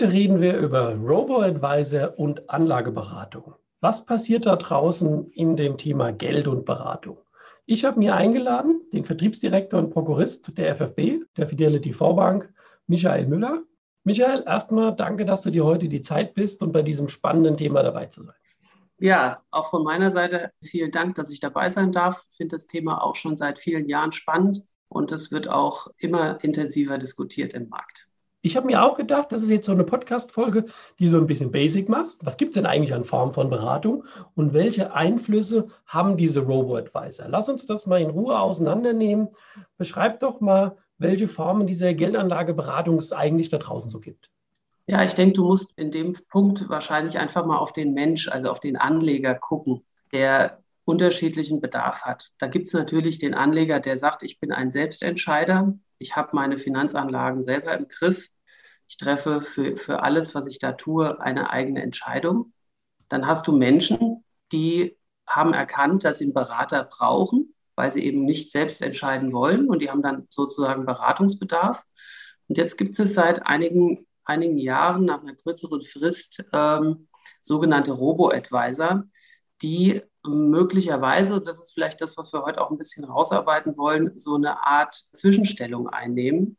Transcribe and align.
Heute 0.00 0.14
reden 0.14 0.40
wir 0.40 0.56
über 0.56 0.94
Robo-Advisor 0.94 2.18
und 2.18 2.48
Anlageberatung. 2.48 3.52
Was 3.82 4.06
passiert 4.06 4.46
da 4.46 4.56
draußen 4.56 5.30
in 5.32 5.58
dem 5.58 5.76
Thema 5.76 6.10
Geld 6.10 6.48
und 6.48 6.64
Beratung? 6.64 7.18
Ich 7.66 7.84
habe 7.84 7.98
mir 7.98 8.14
eingeladen 8.14 8.80
den 8.94 9.04
Vertriebsdirektor 9.04 9.78
und 9.78 9.90
Prokurist 9.90 10.56
der 10.56 10.74
FFB, 10.74 11.26
der 11.36 11.48
Fidelity 11.48 11.92
Vorbank, 11.92 12.50
Michael 12.86 13.26
Müller. 13.26 13.62
Michael, 14.04 14.42
erstmal 14.46 14.96
danke, 14.96 15.26
dass 15.26 15.42
du 15.42 15.50
dir 15.50 15.66
heute 15.66 15.86
die 15.86 16.00
Zeit 16.00 16.32
bist 16.32 16.62
und 16.62 16.72
bei 16.72 16.80
diesem 16.80 17.08
spannenden 17.08 17.58
Thema 17.58 17.82
dabei 17.82 18.06
zu 18.06 18.22
sein. 18.22 18.36
Ja, 18.98 19.42
auch 19.50 19.68
von 19.68 19.84
meiner 19.84 20.10
Seite 20.10 20.50
vielen 20.62 20.92
Dank, 20.92 21.16
dass 21.16 21.30
ich 21.30 21.40
dabei 21.40 21.68
sein 21.68 21.92
darf. 21.92 22.24
Ich 22.30 22.38
finde 22.38 22.56
das 22.56 22.66
Thema 22.66 23.04
auch 23.04 23.16
schon 23.16 23.36
seit 23.36 23.58
vielen 23.58 23.86
Jahren 23.86 24.12
spannend 24.12 24.64
und 24.88 25.12
es 25.12 25.30
wird 25.30 25.50
auch 25.50 25.88
immer 25.98 26.42
intensiver 26.42 26.96
diskutiert 26.96 27.52
im 27.52 27.68
Markt. 27.68 28.09
Ich 28.42 28.56
habe 28.56 28.66
mir 28.66 28.82
auch 28.82 28.96
gedacht, 28.96 29.32
das 29.32 29.42
ist 29.42 29.50
jetzt 29.50 29.66
so 29.66 29.72
eine 29.72 29.84
Podcast-Folge, 29.84 30.64
die 30.98 31.08
so 31.08 31.18
ein 31.18 31.26
bisschen 31.26 31.50
basic 31.50 31.90
macht. 31.90 32.18
Was 32.22 32.38
gibt 32.38 32.50
es 32.50 32.54
denn 32.54 32.64
eigentlich 32.64 32.94
an 32.94 33.04
Formen 33.04 33.34
von 33.34 33.50
Beratung 33.50 34.04
und 34.34 34.54
welche 34.54 34.94
Einflüsse 34.94 35.66
haben 35.86 36.16
diese 36.16 36.40
Robo-Advisor? 36.40 37.28
Lass 37.28 37.50
uns 37.50 37.66
das 37.66 37.86
mal 37.86 38.00
in 38.00 38.08
Ruhe 38.08 38.38
auseinandernehmen. 38.38 39.28
Beschreib 39.76 40.20
doch 40.20 40.40
mal, 40.40 40.78
welche 40.96 41.28
Formen 41.28 41.66
dieser 41.66 41.92
Geldanlageberatung 41.92 42.96
es 42.96 43.12
eigentlich 43.12 43.50
da 43.50 43.58
draußen 43.58 43.90
so 43.90 44.00
gibt. 44.00 44.30
Ja, 44.86 45.04
ich 45.04 45.14
denke, 45.14 45.34
du 45.34 45.44
musst 45.44 45.78
in 45.78 45.90
dem 45.90 46.16
Punkt 46.28 46.68
wahrscheinlich 46.68 47.18
einfach 47.18 47.44
mal 47.44 47.58
auf 47.58 47.72
den 47.72 47.92
Mensch, 47.92 48.28
also 48.28 48.50
auf 48.50 48.60
den 48.60 48.76
Anleger 48.76 49.34
gucken, 49.34 49.84
der 50.12 50.60
unterschiedlichen 50.84 51.60
Bedarf 51.60 52.02
hat. 52.02 52.32
Da 52.38 52.48
gibt 52.48 52.68
es 52.68 52.72
natürlich 52.72 53.18
den 53.18 53.34
Anleger, 53.34 53.80
der 53.80 53.98
sagt, 53.98 54.22
ich 54.22 54.40
bin 54.40 54.50
ein 54.50 54.70
Selbstentscheider, 54.70 55.74
ich 56.00 56.16
habe 56.16 56.30
meine 56.32 56.58
Finanzanlagen 56.58 57.42
selber 57.42 57.76
im 57.76 57.86
Griff, 57.86 58.28
ich 58.88 58.96
treffe 58.96 59.40
für, 59.40 59.76
für 59.76 60.02
alles, 60.02 60.34
was 60.34 60.48
ich 60.48 60.58
da 60.58 60.72
tue, 60.72 61.20
eine 61.20 61.50
eigene 61.50 61.82
Entscheidung. 61.82 62.52
Dann 63.08 63.26
hast 63.26 63.46
du 63.46 63.52
Menschen, 63.52 64.24
die 64.50 64.98
haben 65.28 65.52
erkannt, 65.54 66.04
dass 66.04 66.18
sie 66.18 66.24
einen 66.24 66.34
Berater 66.34 66.82
brauchen, 66.84 67.54
weil 67.76 67.92
sie 67.92 68.04
eben 68.04 68.24
nicht 68.24 68.50
selbst 68.50 68.82
entscheiden 68.82 69.32
wollen 69.32 69.68
und 69.68 69.80
die 69.80 69.90
haben 69.90 70.02
dann 70.02 70.26
sozusagen 70.30 70.86
Beratungsbedarf. 70.86 71.84
Und 72.48 72.58
jetzt 72.58 72.76
gibt 72.78 72.98
es 72.98 73.14
seit 73.14 73.46
einigen, 73.46 74.08
einigen 74.24 74.58
Jahren, 74.58 75.04
nach 75.04 75.22
einer 75.22 75.36
kürzeren 75.36 75.82
Frist, 75.82 76.44
ähm, 76.52 77.08
sogenannte 77.42 77.92
Robo-Advisor, 77.92 79.04
die 79.62 80.02
möglicherweise, 80.24 81.40
das 81.40 81.60
ist 81.60 81.72
vielleicht 81.72 82.00
das, 82.00 82.16
was 82.16 82.32
wir 82.32 82.42
heute 82.42 82.60
auch 82.60 82.70
ein 82.70 82.78
bisschen 82.78 83.04
rausarbeiten 83.04 83.76
wollen, 83.76 84.16
so 84.18 84.34
eine 84.34 84.62
Art 84.64 84.94
Zwischenstellung 85.12 85.88
einnehmen. 85.88 86.56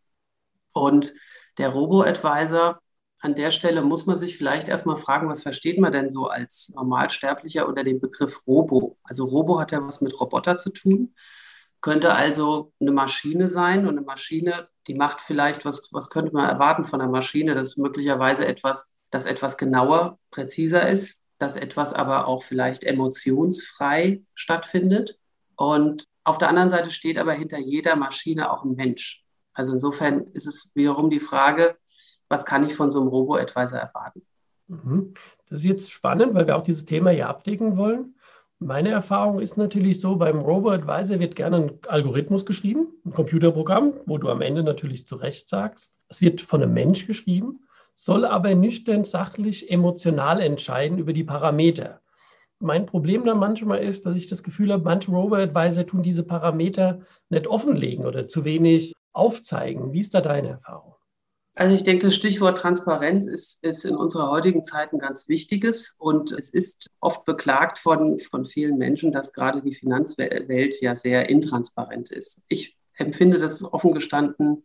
Und 0.73 1.13
der 1.57 1.69
Robo-Advisor, 1.69 2.81
an 3.19 3.35
der 3.35 3.51
Stelle 3.51 3.83
muss 3.83 4.07
man 4.07 4.15
sich 4.15 4.37
vielleicht 4.37 4.67
erstmal 4.67 4.97
fragen, 4.97 5.29
was 5.29 5.43
versteht 5.43 5.79
man 5.79 5.93
denn 5.93 6.09
so 6.09 6.27
als 6.27 6.71
Normalsterblicher 6.75 7.67
unter 7.67 7.83
dem 7.83 7.99
Begriff 7.99 8.47
Robo? 8.47 8.97
Also 9.03 9.25
Robo 9.25 9.59
hat 9.59 9.71
ja 9.71 9.85
was 9.85 10.01
mit 10.01 10.19
Roboter 10.19 10.57
zu 10.57 10.71
tun, 10.71 11.13
könnte 11.81 12.13
also 12.13 12.73
eine 12.79 12.91
Maschine 12.91 13.47
sein 13.47 13.85
und 13.87 13.97
eine 13.97 14.05
Maschine, 14.05 14.69
die 14.87 14.95
macht 14.95 15.21
vielleicht, 15.21 15.65
was, 15.65 15.87
was 15.91 16.09
könnte 16.09 16.31
man 16.33 16.49
erwarten 16.49 16.85
von 16.85 16.99
einer 16.99 17.11
Maschine, 17.11 17.53
das 17.53 17.77
möglicherweise 17.77 18.47
etwas, 18.47 18.95
das 19.11 19.27
etwas 19.27 19.57
genauer, 19.57 20.17
präziser 20.31 20.89
ist, 20.89 21.20
dass 21.41 21.55
etwas 21.55 21.93
aber 21.93 22.27
auch 22.27 22.43
vielleicht 22.43 22.83
emotionsfrei 22.83 24.21
stattfindet. 24.35 25.17
Und 25.55 26.03
auf 26.23 26.37
der 26.37 26.49
anderen 26.49 26.69
Seite 26.69 26.91
steht 26.91 27.17
aber 27.17 27.33
hinter 27.33 27.57
jeder 27.57 27.95
Maschine 27.95 28.51
auch 28.51 28.63
ein 28.63 28.75
Mensch. 28.75 29.23
Also 29.53 29.73
insofern 29.73 30.27
ist 30.33 30.45
es 30.45 30.71
wiederum 30.75 31.09
die 31.09 31.19
Frage, 31.19 31.75
was 32.29 32.45
kann 32.45 32.63
ich 32.63 32.75
von 32.75 32.89
so 32.89 32.99
einem 32.99 33.09
Robo-Advisor 33.09 33.79
erwarten? 33.79 34.21
Mhm. 34.67 35.13
Das 35.49 35.59
ist 35.59 35.65
jetzt 35.65 35.91
spannend, 35.91 36.33
weil 36.33 36.47
wir 36.47 36.55
auch 36.55 36.63
dieses 36.63 36.85
Thema 36.85 37.09
hier 37.09 37.27
abdecken 37.27 37.75
wollen. 37.75 38.15
Meine 38.59 38.89
Erfahrung 38.89 39.39
ist 39.39 39.57
natürlich 39.57 39.99
so, 39.99 40.15
beim 40.15 40.39
Robo-Advisor 40.39 41.19
wird 41.19 41.35
gerne 41.35 41.57
ein 41.57 41.79
Algorithmus 41.87 42.45
geschrieben, 42.45 42.87
ein 43.03 43.11
Computerprogramm, 43.11 43.93
wo 44.05 44.19
du 44.19 44.29
am 44.29 44.41
Ende 44.41 44.61
natürlich 44.61 45.07
zu 45.07 45.15
Recht 45.15 45.49
sagst, 45.49 45.95
es 46.07 46.21
wird 46.21 46.41
von 46.41 46.61
einem 46.61 46.73
Mensch 46.73 47.07
geschrieben 47.07 47.61
soll 47.95 48.25
aber 48.25 48.55
nüchtern, 48.55 49.05
sachlich, 49.05 49.71
emotional 49.71 50.41
entscheiden 50.41 50.97
über 50.97 51.13
die 51.13 51.23
Parameter. 51.23 52.01
Mein 52.59 52.85
Problem 52.85 53.25
dann 53.25 53.39
manchmal 53.39 53.83
ist, 53.83 54.05
dass 54.05 54.15
ich 54.15 54.27
das 54.27 54.43
Gefühl 54.43 54.71
habe, 54.71 54.83
manche 54.83 55.11
Robo-Advisor 55.11 55.85
tun 55.85 56.03
diese 56.03 56.23
Parameter 56.23 57.01
nicht 57.29 57.47
offenlegen 57.47 58.05
oder 58.05 58.27
zu 58.27 58.45
wenig 58.45 58.93
aufzeigen. 59.13 59.93
Wie 59.93 59.99
ist 59.99 60.13
da 60.13 60.21
deine 60.21 60.49
Erfahrung? 60.49 60.95
Also 61.53 61.75
ich 61.75 61.83
denke, 61.83 62.05
das 62.05 62.15
Stichwort 62.15 62.59
Transparenz 62.59 63.27
ist, 63.27 63.61
ist 63.63 63.83
in 63.83 63.95
unserer 63.95 64.29
heutigen 64.31 64.63
Zeit 64.63 64.93
ein 64.93 64.99
ganz 64.99 65.27
wichtiges 65.27 65.95
und 65.97 66.31
es 66.31 66.49
ist 66.49 66.89
oft 67.01 67.25
beklagt 67.25 67.77
von, 67.77 68.19
von 68.19 68.45
vielen 68.45 68.77
Menschen, 68.77 69.11
dass 69.11 69.33
gerade 69.33 69.61
die 69.61 69.73
Finanzwelt 69.73 70.81
ja 70.81 70.95
sehr 70.95 71.29
intransparent 71.29 72.09
ist. 72.09 72.41
Ich 72.47 72.77
empfinde 72.93 73.37
das 73.37 73.63
offen 73.63 73.93
gestanden 73.93 74.63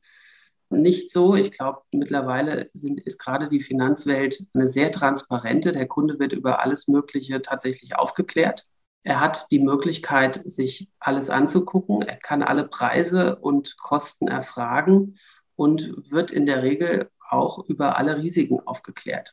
nicht 0.69 1.12
so. 1.12 1.34
Ich 1.34 1.53
glaube, 1.53 1.82
mittlerweile 1.93 2.71
sind, 2.72 3.00
ist 3.00 3.19
gerade 3.19 3.49
die 3.49 3.60
Finanzwelt 3.60 4.47
eine 4.54 4.69
sehr 4.69 4.91
transparente. 4.91 5.72
Der 5.72 5.87
Kunde 5.87 6.19
wird 6.19 6.32
über 6.32 6.60
alles 6.60 6.88
Mögliche 6.88 7.43
tatsächlich 7.43 7.97
aufgeklärt. 7.97 8.66
Er 9.03 9.21
hat 9.21 9.53
die 9.53 9.60
Möglichkeit, 9.60 10.43
sich 10.44 10.91
alles 10.99 11.31
anzugucken. 11.31 12.03
Er 12.03 12.16
kann 12.16 12.43
alle 12.43 12.66
Preise 12.66 13.37
und 13.37 13.78
Kosten 13.78 14.26
erfragen 14.26 15.19
und 15.55 16.10
wird 16.10 16.32
in 16.32 16.44
der 16.44 16.62
Regel 16.62 17.10
auch 17.28 17.65
über 17.69 17.99
alle 17.99 18.16
Risiken 18.19 18.60
aufgeklärt. 18.66 19.32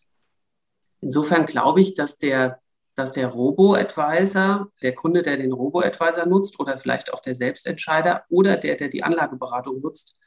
Insofern 1.02 1.46
glaube 1.46 1.82
ich, 1.82 1.96
dass 1.96 2.18
der, 2.18 2.62
dass 2.96 3.12
der 3.12 3.28
Robo-Advisor, 3.28 4.72
der 4.82 4.96
Kunde, 4.96 5.22
der 5.22 5.38
den 5.38 5.52
Robo-Advisor 5.52 6.26
nutzt 6.26 6.60
oder 6.60 6.78
vielleicht 6.78 7.12
auch 7.12 7.20
der 7.20 7.36
Selbstentscheider 7.36 8.24
oder 8.30 8.58
der, 8.58 8.76
der 8.76 8.90
die 8.90 9.04
Anlageberatung 9.04 9.82
nutzt, 9.82 10.18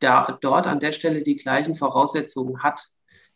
da, 0.00 0.38
dort 0.40 0.66
an 0.66 0.80
der 0.80 0.92
Stelle 0.92 1.22
die 1.22 1.36
gleichen 1.36 1.74
Voraussetzungen 1.74 2.62
hat. 2.62 2.88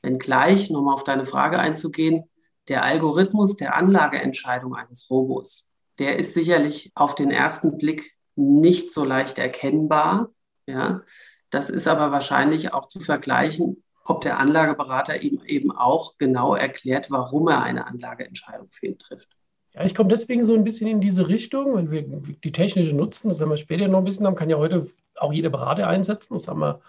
Wenngleich, 0.03 0.71
um 0.71 0.89
auf 0.89 1.05
deine 1.05 1.25
Frage 1.25 1.59
einzugehen, 1.59 2.25
der 2.69 2.85
Algorithmus 2.85 3.57
der 3.57 3.75
Anlageentscheidung 3.77 4.75
eines 4.75 5.09
Robos, 5.11 5.69
der 5.99 6.19
ist 6.19 6.35
sicherlich 6.35 6.93
auf 6.95 7.15
den 7.15 7.31
ersten 7.31 7.79
Blick 7.79 8.15
nicht 8.37 8.93
so 8.93 9.05
leicht 9.05 9.39
erkennbar. 9.39 10.31
Ja, 10.67 11.03
das 11.51 11.71
ist 11.71 11.87
aber 11.87 12.11
wahrscheinlich 12.11 12.73
auch 12.73 12.89
zu 12.89 13.01
vergleichen, 13.01 13.83
ob 14.05 14.23
der 14.23 14.39
Anlageberater 14.39 15.23
ihm 15.23 15.43
eben 15.47 15.71
auch 15.73 16.19
genau 16.19 16.55
erklärt, 16.55 17.11
warum 17.11 17.49
er 17.49 17.63
eine 17.63 17.87
Anlageentscheidung 17.87 18.71
für 18.71 18.87
ihn 18.87 18.99
trifft. 18.99 19.37
Ja, 19.75 19.85
ich 19.85 19.95
komme 19.95 20.11
deswegen 20.11 20.47
so 20.47 20.55
ein 20.55 20.65
bisschen 20.65 20.89
in 20.89 21.01
diese 21.01 21.27
Richtung, 21.29 21.75
wenn 21.75 21.91
wir 21.91 22.03
die 22.03 22.53
technische 22.53 22.95
nutzen, 22.95 23.29
das 23.29 23.39
werden 23.39 23.51
wir 23.51 23.57
später 23.57 23.89
noch 23.89 23.99
ein 23.99 24.05
bisschen 24.05 24.27
haben, 24.27 24.37
kann 24.37 24.51
ja 24.51 24.57
heute 24.57 24.87
auch 25.17 25.33
jeder 25.33 25.51
Berater 25.51 25.89
einsetzen. 25.89 26.35
Das 26.35 26.47
haben 26.47 26.61
wir, 26.61 26.81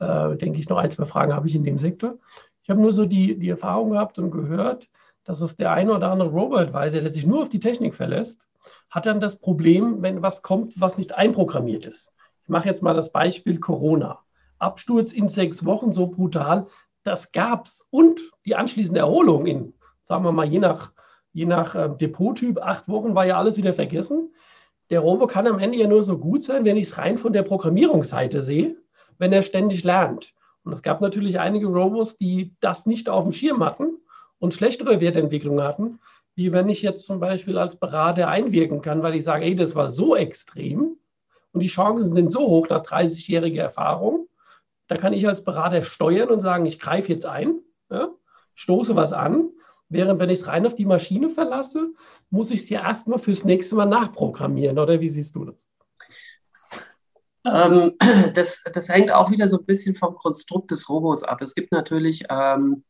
äh, 0.00 0.36
denke 0.36 0.58
ich, 0.58 0.68
noch 0.68 0.78
ein, 0.78 0.90
zwei 0.90 1.06
Fragen 1.06 1.34
habe 1.34 1.46
ich 1.46 1.54
in 1.54 1.64
dem 1.64 1.78
Sektor. 1.78 2.18
Ich 2.62 2.70
habe 2.70 2.80
nur 2.80 2.92
so 2.92 3.06
die, 3.06 3.38
die 3.38 3.48
Erfahrung 3.48 3.90
gehabt 3.90 4.18
und 4.18 4.30
gehört, 4.30 4.88
dass 5.24 5.40
es 5.40 5.56
der 5.56 5.72
eine 5.72 5.94
oder 5.94 6.10
andere 6.10 6.30
Robo-Advisor, 6.30 7.00
der 7.00 7.10
sich 7.10 7.26
nur 7.26 7.42
auf 7.42 7.48
die 7.48 7.60
Technik 7.60 7.94
verlässt, 7.94 8.44
hat 8.90 9.06
dann 9.06 9.20
das 9.20 9.36
Problem, 9.36 10.02
wenn 10.02 10.22
was 10.22 10.42
kommt, 10.42 10.80
was 10.80 10.98
nicht 10.98 11.12
einprogrammiert 11.12 11.86
ist. 11.86 12.10
Ich 12.42 12.48
mache 12.48 12.68
jetzt 12.68 12.82
mal 12.82 12.94
das 12.94 13.12
Beispiel 13.12 13.60
Corona. 13.60 14.18
Absturz 14.58 15.12
in 15.12 15.28
sechs 15.28 15.64
Wochen, 15.64 15.92
so 15.92 16.08
brutal, 16.08 16.66
das 17.04 17.32
gab 17.32 17.66
es. 17.66 17.86
Und 17.90 18.20
die 18.44 18.54
anschließende 18.54 19.00
Erholung 19.00 19.46
in, 19.46 19.74
sagen 20.04 20.24
wir 20.24 20.32
mal, 20.32 20.46
je 20.46 20.58
nach, 20.58 20.92
je 21.32 21.46
nach 21.46 21.74
äh, 21.74 21.90
Depottyp, 22.00 22.58
acht 22.62 22.88
Wochen 22.88 23.14
war 23.14 23.26
ja 23.26 23.38
alles 23.38 23.56
wieder 23.56 23.74
vergessen 23.74 24.30
der 24.92 25.00
Robo 25.00 25.26
kann 25.26 25.46
am 25.46 25.58
Ende 25.58 25.78
ja 25.78 25.86
nur 25.86 26.02
so 26.02 26.18
gut 26.18 26.42
sein, 26.42 26.66
wenn 26.66 26.76
ich 26.76 26.88
es 26.88 26.98
rein 26.98 27.16
von 27.16 27.32
der 27.32 27.42
Programmierungsseite 27.42 28.42
sehe, 28.42 28.76
wenn 29.16 29.32
er 29.32 29.40
ständig 29.40 29.84
lernt. 29.84 30.34
Und 30.64 30.74
es 30.74 30.82
gab 30.82 31.00
natürlich 31.00 31.40
einige 31.40 31.68
Robos, 31.68 32.18
die 32.18 32.54
das 32.60 32.84
nicht 32.84 33.08
auf 33.08 33.24
dem 33.24 33.32
Schirm 33.32 33.64
hatten 33.64 33.96
und 34.38 34.52
schlechtere 34.52 35.00
Wertentwicklungen 35.00 35.64
hatten, 35.64 35.98
wie 36.34 36.52
wenn 36.52 36.68
ich 36.68 36.82
jetzt 36.82 37.06
zum 37.06 37.20
Beispiel 37.20 37.56
als 37.56 37.76
Berater 37.76 38.28
einwirken 38.28 38.82
kann, 38.82 39.02
weil 39.02 39.14
ich 39.14 39.24
sage, 39.24 39.46
ey, 39.46 39.54
das 39.54 39.74
war 39.74 39.88
so 39.88 40.14
extrem 40.14 40.98
und 41.52 41.60
die 41.60 41.68
Chancen 41.68 42.12
sind 42.12 42.30
so 42.30 42.40
hoch 42.40 42.68
nach 42.68 42.84
30-jähriger 42.84 43.62
Erfahrung, 43.62 44.28
da 44.88 44.94
kann 44.94 45.14
ich 45.14 45.26
als 45.26 45.42
Berater 45.42 45.82
steuern 45.82 46.28
und 46.28 46.40
sagen, 46.40 46.66
ich 46.66 46.78
greife 46.78 47.12
jetzt 47.12 47.24
ein, 47.24 47.60
ja, 47.90 48.10
stoße 48.54 48.94
was 48.94 49.14
an 49.14 49.48
Während 49.92 50.18
wenn 50.18 50.30
ich 50.30 50.40
es 50.40 50.46
rein 50.46 50.66
auf 50.66 50.74
die 50.74 50.86
Maschine 50.86 51.28
verlasse, 51.28 51.92
muss 52.30 52.50
ich 52.50 52.62
es 52.62 52.66
dir 52.66 52.80
erstmal 52.80 53.18
fürs 53.18 53.44
nächste 53.44 53.74
Mal 53.74 53.86
nachprogrammieren. 53.86 54.78
Oder 54.78 55.00
wie 55.00 55.08
siehst 55.08 55.34
du 55.34 55.44
das? 55.44 55.66
Ähm, 57.44 57.92
das, 58.34 58.62
das 58.72 58.88
hängt 58.88 59.12
auch 59.12 59.30
wieder 59.30 59.48
so 59.48 59.58
ein 59.58 59.66
bisschen 59.66 59.94
vom 59.94 60.14
Konstrukt 60.14 60.70
des 60.70 60.88
Robos 60.88 61.24
ab. 61.24 61.42
Es 61.42 61.54
gibt 61.54 61.72
natürlich 61.72 62.24
ähm, 62.30 62.84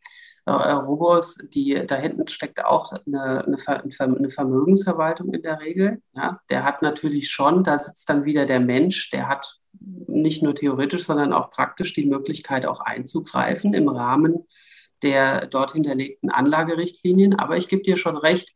äh, 0.46 0.50
Robos, 0.50 1.38
die 1.52 1.82
da 1.86 1.96
hinten 1.96 2.28
steckt 2.28 2.64
auch 2.64 2.92
eine, 2.92 3.44
eine, 3.44 3.56
eine, 3.98 4.30
Vermögensverwaltung 4.30 5.32
in 5.32 5.42
der 5.42 5.60
Regel. 5.60 6.02
Ja, 6.14 6.40
der 6.50 6.64
hat 6.64 6.82
natürlich 6.82 7.30
schon, 7.30 7.64
da 7.64 7.78
sitzt 7.78 8.08
dann 8.08 8.24
wieder 8.24 8.46
der 8.46 8.60
Mensch, 8.60 9.10
der 9.10 9.28
hat 9.28 9.58
nicht 9.80 10.42
nur 10.42 10.54
theoretisch, 10.54 11.04
sondern 11.04 11.32
auch 11.32 11.50
praktisch 11.50 11.94
die 11.94 12.06
Möglichkeit 12.06 12.66
auch 12.66 12.80
einzugreifen 12.80 13.74
im 13.74 13.88
Rahmen 13.88 14.46
der 15.02 15.46
dort 15.46 15.72
hinterlegten 15.72 16.30
Anlagerichtlinien. 16.30 17.38
Aber 17.38 17.56
ich 17.56 17.68
gebe 17.68 17.82
dir 17.82 17.96
schon 17.96 18.16
recht, 18.16 18.54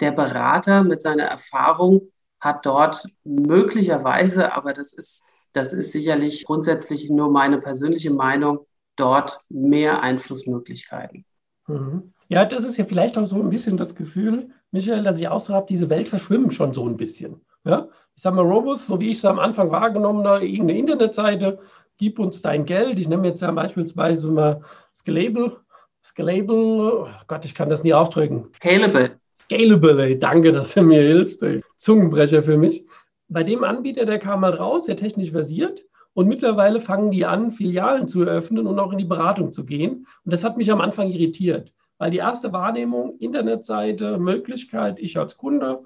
der 0.00 0.12
Berater 0.12 0.82
mit 0.82 1.02
seiner 1.02 1.24
Erfahrung 1.24 2.10
hat 2.40 2.66
dort 2.66 3.06
möglicherweise, 3.24 4.52
aber 4.52 4.72
das 4.72 4.92
ist 4.92 5.24
das 5.54 5.72
ist 5.72 5.92
sicherlich 5.92 6.44
grundsätzlich 6.44 7.08
nur 7.08 7.30
meine 7.30 7.60
persönliche 7.60 8.10
Meinung, 8.10 8.66
dort 8.96 9.40
mehr 9.48 10.02
Einflussmöglichkeiten. 10.02 11.24
Mhm. 11.66 12.12
Ja, 12.28 12.44
das 12.44 12.64
ist 12.64 12.76
ja 12.76 12.84
vielleicht 12.84 13.16
auch 13.16 13.24
so 13.24 13.40
ein 13.40 13.50
bisschen 13.50 13.76
das 13.76 13.94
Gefühl, 13.94 14.50
Michael, 14.72 15.04
dass 15.04 15.18
ich 15.18 15.28
auch 15.28 15.40
so 15.40 15.54
habe, 15.54 15.66
diese 15.68 15.88
Welt 15.90 16.08
verschwimmt 16.08 16.54
schon 16.54 16.72
so 16.72 16.86
ein 16.86 16.96
bisschen. 16.96 17.40
Ja? 17.64 17.88
Ich 18.16 18.22
sage 18.22 18.36
mal, 18.36 18.44
Robus, 18.44 18.86
so 18.86 18.98
wie 18.98 19.10
ich 19.10 19.18
es 19.18 19.24
am 19.24 19.38
Anfang 19.38 19.70
wahrgenommen 19.70 20.26
habe, 20.26 20.46
irgendeine 20.46 20.78
Internetseite, 20.78 21.60
gib 21.96 22.18
uns 22.18 22.42
dein 22.42 22.64
Geld. 22.64 22.98
Ich 22.98 23.08
nehme 23.08 23.28
jetzt 23.28 23.42
ja 23.42 23.50
beispielsweise 23.52 24.28
mal 24.28 24.62
Scalable. 24.94 25.60
Scalable, 26.04 27.04
oh 27.04 27.08
Gott, 27.26 27.44
ich 27.44 27.54
kann 27.54 27.70
das 27.70 27.82
nie 27.82 27.94
aufdrücken. 27.94 28.46
Scalable. 28.54 29.12
Scalable, 29.36 30.02
ey, 30.02 30.18
danke, 30.18 30.52
dass 30.52 30.74
du 30.74 30.82
mir 30.82 31.00
hilfst. 31.00 31.42
Ey. 31.42 31.62
Zungenbrecher 31.78 32.42
für 32.42 32.56
mich 32.56 32.84
bei 33.28 33.42
dem 33.42 33.64
Anbieter, 33.64 34.04
der 34.06 34.18
kam 34.18 34.40
mal 34.40 34.54
raus, 34.54 34.86
der 34.86 34.96
technisch 34.96 35.30
versiert. 35.30 35.84
Und 36.14 36.28
mittlerweile 36.28 36.78
fangen 36.78 37.10
die 37.10 37.24
an, 37.24 37.50
Filialen 37.50 38.06
zu 38.06 38.22
eröffnen 38.22 38.68
und 38.68 38.78
auch 38.78 38.92
in 38.92 38.98
die 38.98 39.04
Beratung 39.04 39.52
zu 39.52 39.64
gehen. 39.64 40.06
Und 40.24 40.32
das 40.32 40.44
hat 40.44 40.56
mich 40.56 40.70
am 40.70 40.80
Anfang 40.80 41.10
irritiert, 41.10 41.72
weil 41.98 42.12
die 42.12 42.18
erste 42.18 42.52
Wahrnehmung, 42.52 43.18
Internetseite, 43.18 44.18
Möglichkeit, 44.18 45.00
ich 45.00 45.18
als 45.18 45.36
Kunde 45.36 45.80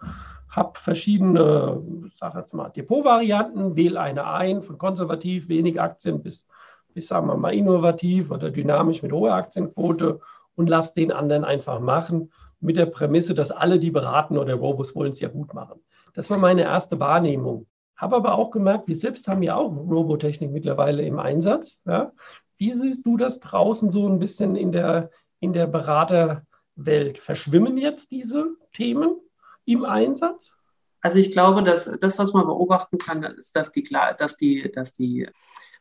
habe 0.50 0.78
verschiedene, 0.78 1.82
sag 2.14 2.34
jetzt 2.34 2.52
mal, 2.52 2.68
Depotvarianten, 2.68 3.76
wähle 3.76 4.00
eine 4.00 4.26
ein, 4.26 4.60
von 4.60 4.76
konservativ, 4.76 5.48
wenig 5.48 5.80
Aktien 5.80 6.22
bis, 6.22 6.46
sagen 6.96 7.26
wir 7.26 7.36
mal, 7.36 7.54
innovativ 7.54 8.30
oder 8.30 8.50
dynamisch 8.50 9.02
mit 9.02 9.12
hoher 9.12 9.34
Aktienquote 9.34 10.20
und 10.56 10.68
lasse 10.68 10.94
den 10.94 11.12
anderen 11.12 11.44
einfach 11.44 11.80
machen, 11.80 12.32
mit 12.60 12.76
der 12.76 12.86
Prämisse, 12.86 13.34
dass 13.34 13.50
alle, 13.50 13.78
die 13.78 13.90
beraten 13.90 14.36
oder 14.36 14.54
Robus 14.54 14.94
wollen 14.94 15.12
es 15.12 15.20
ja 15.20 15.28
gut 15.28 15.54
machen. 15.54 15.80
Das 16.14 16.28
war 16.30 16.38
meine 16.38 16.62
erste 16.62 16.98
Wahrnehmung. 16.98 17.66
Habe 17.96 18.16
aber 18.16 18.34
auch 18.34 18.50
gemerkt, 18.50 18.88
wir 18.88 18.96
selbst 18.96 19.28
haben 19.28 19.42
ja 19.42 19.56
auch 19.56 19.70
Robotechnik 19.70 20.50
mittlerweile 20.50 21.02
im 21.02 21.18
Einsatz. 21.18 21.80
Ja? 21.84 22.12
Wie 22.56 22.72
siehst 22.72 23.06
du 23.06 23.16
das 23.16 23.40
draußen 23.40 23.90
so 23.90 24.08
ein 24.08 24.18
bisschen 24.18 24.56
in 24.56 24.72
der, 24.72 25.10
in 25.40 25.52
der 25.52 25.66
Beraterwelt? 25.66 27.18
Verschwimmen 27.18 27.78
jetzt 27.78 28.10
diese 28.10 28.48
Themen 28.72 29.16
im 29.64 29.84
Einsatz? 29.84 30.54
Also 31.00 31.18
ich 31.18 31.30
glaube, 31.30 31.62
dass 31.62 31.84
das, 32.00 32.18
was 32.18 32.32
man 32.32 32.46
beobachten 32.46 32.98
kann, 32.98 33.22
ist, 33.22 33.54
dass 33.54 33.70
die, 33.70 33.84
dass 34.18 34.36
die, 34.36 34.70
dass 34.72 34.92
die 34.92 35.28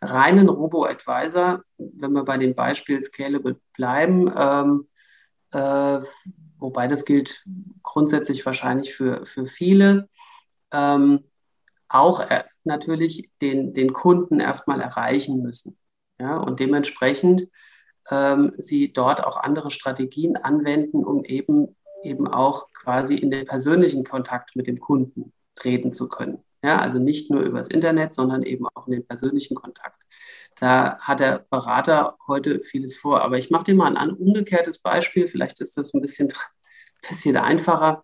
reinen 0.02 0.50
Robo-Advisor, 0.50 1.64
wenn 1.78 2.12
wir 2.12 2.24
bei 2.24 2.38
dem 2.38 2.56
Beispiel 2.56 3.02
Scalable 3.02 3.60
bleiben, 3.74 4.32
ähm, 4.36 4.88
äh, 5.52 6.02
wobei 6.60 6.88
das 6.88 7.06
gilt 7.06 7.46
grundsätzlich 7.84 8.46
wahrscheinlich 8.46 8.94
für, 8.94 9.26
für 9.26 9.48
viele, 9.48 10.08
ähm, 10.72 11.24
auch 11.90 12.20
äh, 12.30 12.44
natürlich 12.64 13.32
den, 13.42 13.74
den 13.74 13.94
Kunden 13.94 14.40
erstmal 14.40 14.82
erreichen 14.82 15.42
müssen. 15.42 15.78
Ja, 16.20 16.38
und 16.38 16.60
dementsprechend 16.60 17.48
ähm, 18.10 18.54
sie 18.58 18.92
dort 18.92 19.24
auch 19.24 19.38
andere 19.38 19.72
Strategien 19.72 20.36
anwenden, 20.36 21.04
um 21.04 21.24
eben, 21.24 21.76
eben 22.04 22.28
auch 22.28 22.68
quasi 22.74 23.16
in 23.16 23.32
den 23.32 23.46
persönlichen 23.46 24.04
Kontakt 24.04 24.56
mit 24.56 24.68
dem 24.68 24.80
Kunden 24.80 25.34
treten 25.56 25.94
zu 25.94 26.10
können. 26.10 26.44
Ja, 26.64 26.80
also 26.80 27.00
nicht 27.00 27.30
nur 27.30 27.42
übers 27.42 27.68
Internet, 27.68 28.14
sondern 28.14 28.44
eben 28.44 28.66
auch 28.74 28.88
in 28.88 28.94
den 28.94 29.06
persönlichen 29.06 29.56
Kontakt. 29.56 30.02
Da 30.60 30.98
hat 31.00 31.20
der 31.20 31.46
Berater 31.50 32.18
heute 32.28 32.64
vieles 32.64 32.98
vor. 32.98 33.22
Aber 33.22 33.38
ich 33.38 33.52
mache 33.52 33.66
dir 33.66 33.76
mal 33.76 33.96
ein 33.96 34.10
umgekehrtes 34.12 34.80
Beispiel. 34.80 35.28
Vielleicht 35.28 35.62
ist 35.62 35.78
das 35.78 35.94
ein 35.94 36.02
bisschen, 36.02 36.30
bisschen 37.08 37.38
einfacher. 37.38 38.04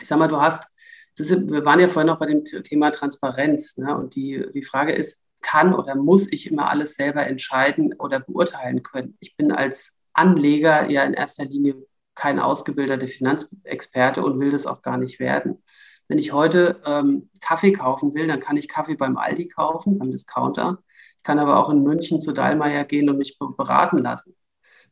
Ich 0.00 0.08
sage 0.08 0.20
mal, 0.20 0.28
du 0.28 0.40
hast, 0.40 0.70
ist, 1.18 1.30
wir 1.30 1.64
waren 1.64 1.80
ja 1.80 1.88
vorhin 1.88 2.08
noch 2.08 2.18
bei 2.18 2.26
dem 2.26 2.44
Thema 2.44 2.90
Transparenz. 2.90 3.76
Ne? 3.76 3.96
Und 3.96 4.14
die, 4.14 4.46
die 4.54 4.62
Frage 4.62 4.92
ist, 4.92 5.24
kann 5.40 5.74
oder 5.74 5.94
muss 5.94 6.32
ich 6.32 6.50
immer 6.50 6.70
alles 6.70 6.94
selber 6.94 7.26
entscheiden 7.26 7.92
oder 7.94 8.20
beurteilen 8.20 8.82
können? 8.82 9.16
Ich 9.20 9.36
bin 9.36 9.52
als 9.52 10.00
Anleger 10.12 10.88
ja 10.90 11.04
in 11.04 11.12
erster 11.12 11.44
Linie 11.44 11.74
kein 12.14 12.38
ausgebildeter 12.38 13.08
Finanzexperte 13.08 14.22
und 14.22 14.40
will 14.40 14.50
das 14.50 14.66
auch 14.66 14.82
gar 14.82 14.96
nicht 14.96 15.18
werden. 15.18 15.62
Wenn 16.08 16.18
ich 16.18 16.32
heute 16.32 16.80
ähm, 16.84 17.30
Kaffee 17.40 17.72
kaufen 17.72 18.14
will, 18.14 18.26
dann 18.26 18.40
kann 18.40 18.56
ich 18.56 18.68
Kaffee 18.68 18.94
beim 18.94 19.16
Aldi 19.16 19.48
kaufen, 19.48 19.98
beim 19.98 20.10
Discounter. 20.10 20.78
Ich 21.16 21.22
kann 21.22 21.38
aber 21.38 21.58
auch 21.58 21.70
in 21.70 21.82
München 21.82 22.20
zu 22.20 22.32
Dallmayr 22.32 22.84
gehen 22.84 23.08
und 23.08 23.18
mich 23.18 23.38
beraten 23.38 23.98
lassen. 23.98 24.36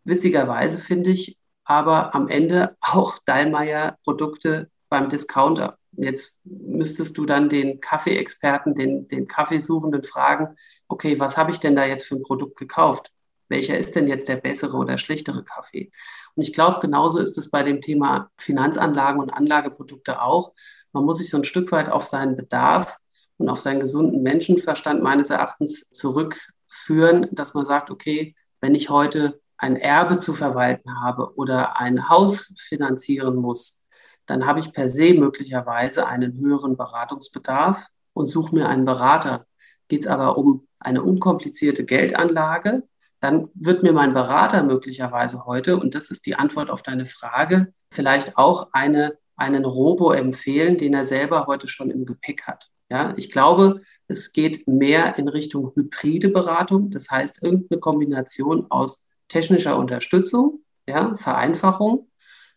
Witzigerweise 0.05 0.79
finde 0.79 1.11
ich 1.11 1.39
aber 1.65 2.15
am 2.15 2.29
Ende 2.29 2.77
auch 2.81 3.19
Dallmayr 3.25 3.97
Produkte 4.05 4.71
beim 4.89 5.09
Discounter. 5.09 5.79
Jetzt 5.93 6.39
müsstest 6.45 7.19
du 7.19 7.27
dann 7.27 7.51
den 7.51 7.81
Kaffeeexperten, 7.81 8.75
den, 8.75 9.09
den 9.09 9.29
Kaffeesuchenden 9.29 10.05
fragen, 10.05 10.55
okay, 10.89 11.21
was 11.21 11.37
habe 11.37 11.51
ich 11.51 11.61
denn 11.61 11.77
da 11.77 11.85
jetzt 11.85 12.07
für 12.07 12.17
ein 12.17 12.23
Produkt 12.23 12.57
gekauft? 12.57 13.13
Welcher 13.49 13.77
ist 13.77 13.95
denn 13.97 14.09
jetzt 14.09 14.29
der 14.29 14.37
bessere 14.37 14.79
oder 14.79 14.97
schlechtere 14.97 15.45
Kaffee? 15.45 15.91
Und 16.35 16.43
ich 16.43 16.55
glaube, 16.55 16.81
genauso 16.81 17.19
ist 17.19 17.37
es 17.37 17.51
bei 17.51 17.63
dem 17.63 17.83
Thema 17.83 18.31
Finanzanlagen 18.39 19.21
und 19.21 19.29
Anlageprodukte 19.29 20.23
auch. 20.23 20.55
Man 20.93 21.05
muss 21.05 21.19
sich 21.19 21.31
so 21.31 21.37
ein 21.37 21.45
Stück 21.45 21.73
weit 21.73 21.89
auf 21.89 22.05
seinen 22.05 22.37
Bedarf 22.37 22.99
und 23.39 23.49
auf 23.49 23.61
seinen 23.61 23.81
gesunden 23.81 24.23
Menschenverstand 24.23 25.03
meines 25.03 25.31
Erachtens 25.31 25.91
zurückführen, 25.91 27.29
dass 27.33 27.55
man 27.55 27.65
sagt, 27.65 27.91
okay, 27.91 28.35
wenn 28.61 28.75
ich 28.75 28.91
heute 28.91 29.41
ein 29.57 29.77
Erbe 29.77 30.19
zu 30.19 30.33
verwalten 30.33 31.01
habe 31.01 31.35
oder 31.37 31.79
ein 31.79 32.09
Haus 32.09 32.55
finanzieren 32.59 33.37
muss, 33.37 33.85
dann 34.27 34.47
habe 34.47 34.61
ich 34.61 34.73
per 34.73 34.89
se 34.89 35.15
möglicherweise 35.15 36.07
einen 36.07 36.39
höheren 36.39 36.77
Beratungsbedarf 36.77 37.87
und 38.13 38.27
suche 38.27 38.55
mir 38.55 38.69
einen 38.69 38.85
Berater. 38.85 39.47
Geht 39.89 40.03
es 40.03 40.07
aber 40.07 40.39
um 40.39 40.67
eine 40.79 41.03
unkomplizierte 41.03 41.85
Geldanlage, 41.85 42.85
dann 43.21 43.51
wird 43.55 43.85
mir 43.85 43.93
mein 43.93 44.15
Berater 44.15 44.65
möglicherweise 44.65 45.45
heute, 45.45 45.79
und 45.79 45.95
das 45.95 46.11
ist 46.11 46.27
die 46.27 46.35
Antwort 46.35 46.71
auf 46.71 46.83
deine 46.83 47.07
Frage, 47.07 47.73
vielleicht 47.93 48.37
auch 48.37 48.71
eine 48.73 49.17
einen 49.37 49.65
Robo 49.65 50.13
empfehlen, 50.13 50.79
den 50.79 50.95
er 50.95 51.05
selber 51.05 51.47
heute 51.47 51.69
schon 51.69 51.91
im 51.91 52.07
Gepäck 52.07 52.47
hat. 52.47 52.71
Ja, 52.91 53.15
ich 53.17 53.31
glaube, 53.31 53.81
es 54.07 54.33
geht 54.33 54.69
mehr 54.69 55.19
in 55.19 55.29
Richtung 55.29 55.73
hybride 55.75 56.29
Beratung, 56.29 56.91
das 56.91 57.11
heißt 57.11 57.43
irgendeine 57.43 57.81
Kombination 57.81 58.67
aus 58.71 59.07
technischer 59.29 59.79
Unterstützung, 59.79 60.63
ja, 60.87 61.17
Vereinfachung 61.17 62.11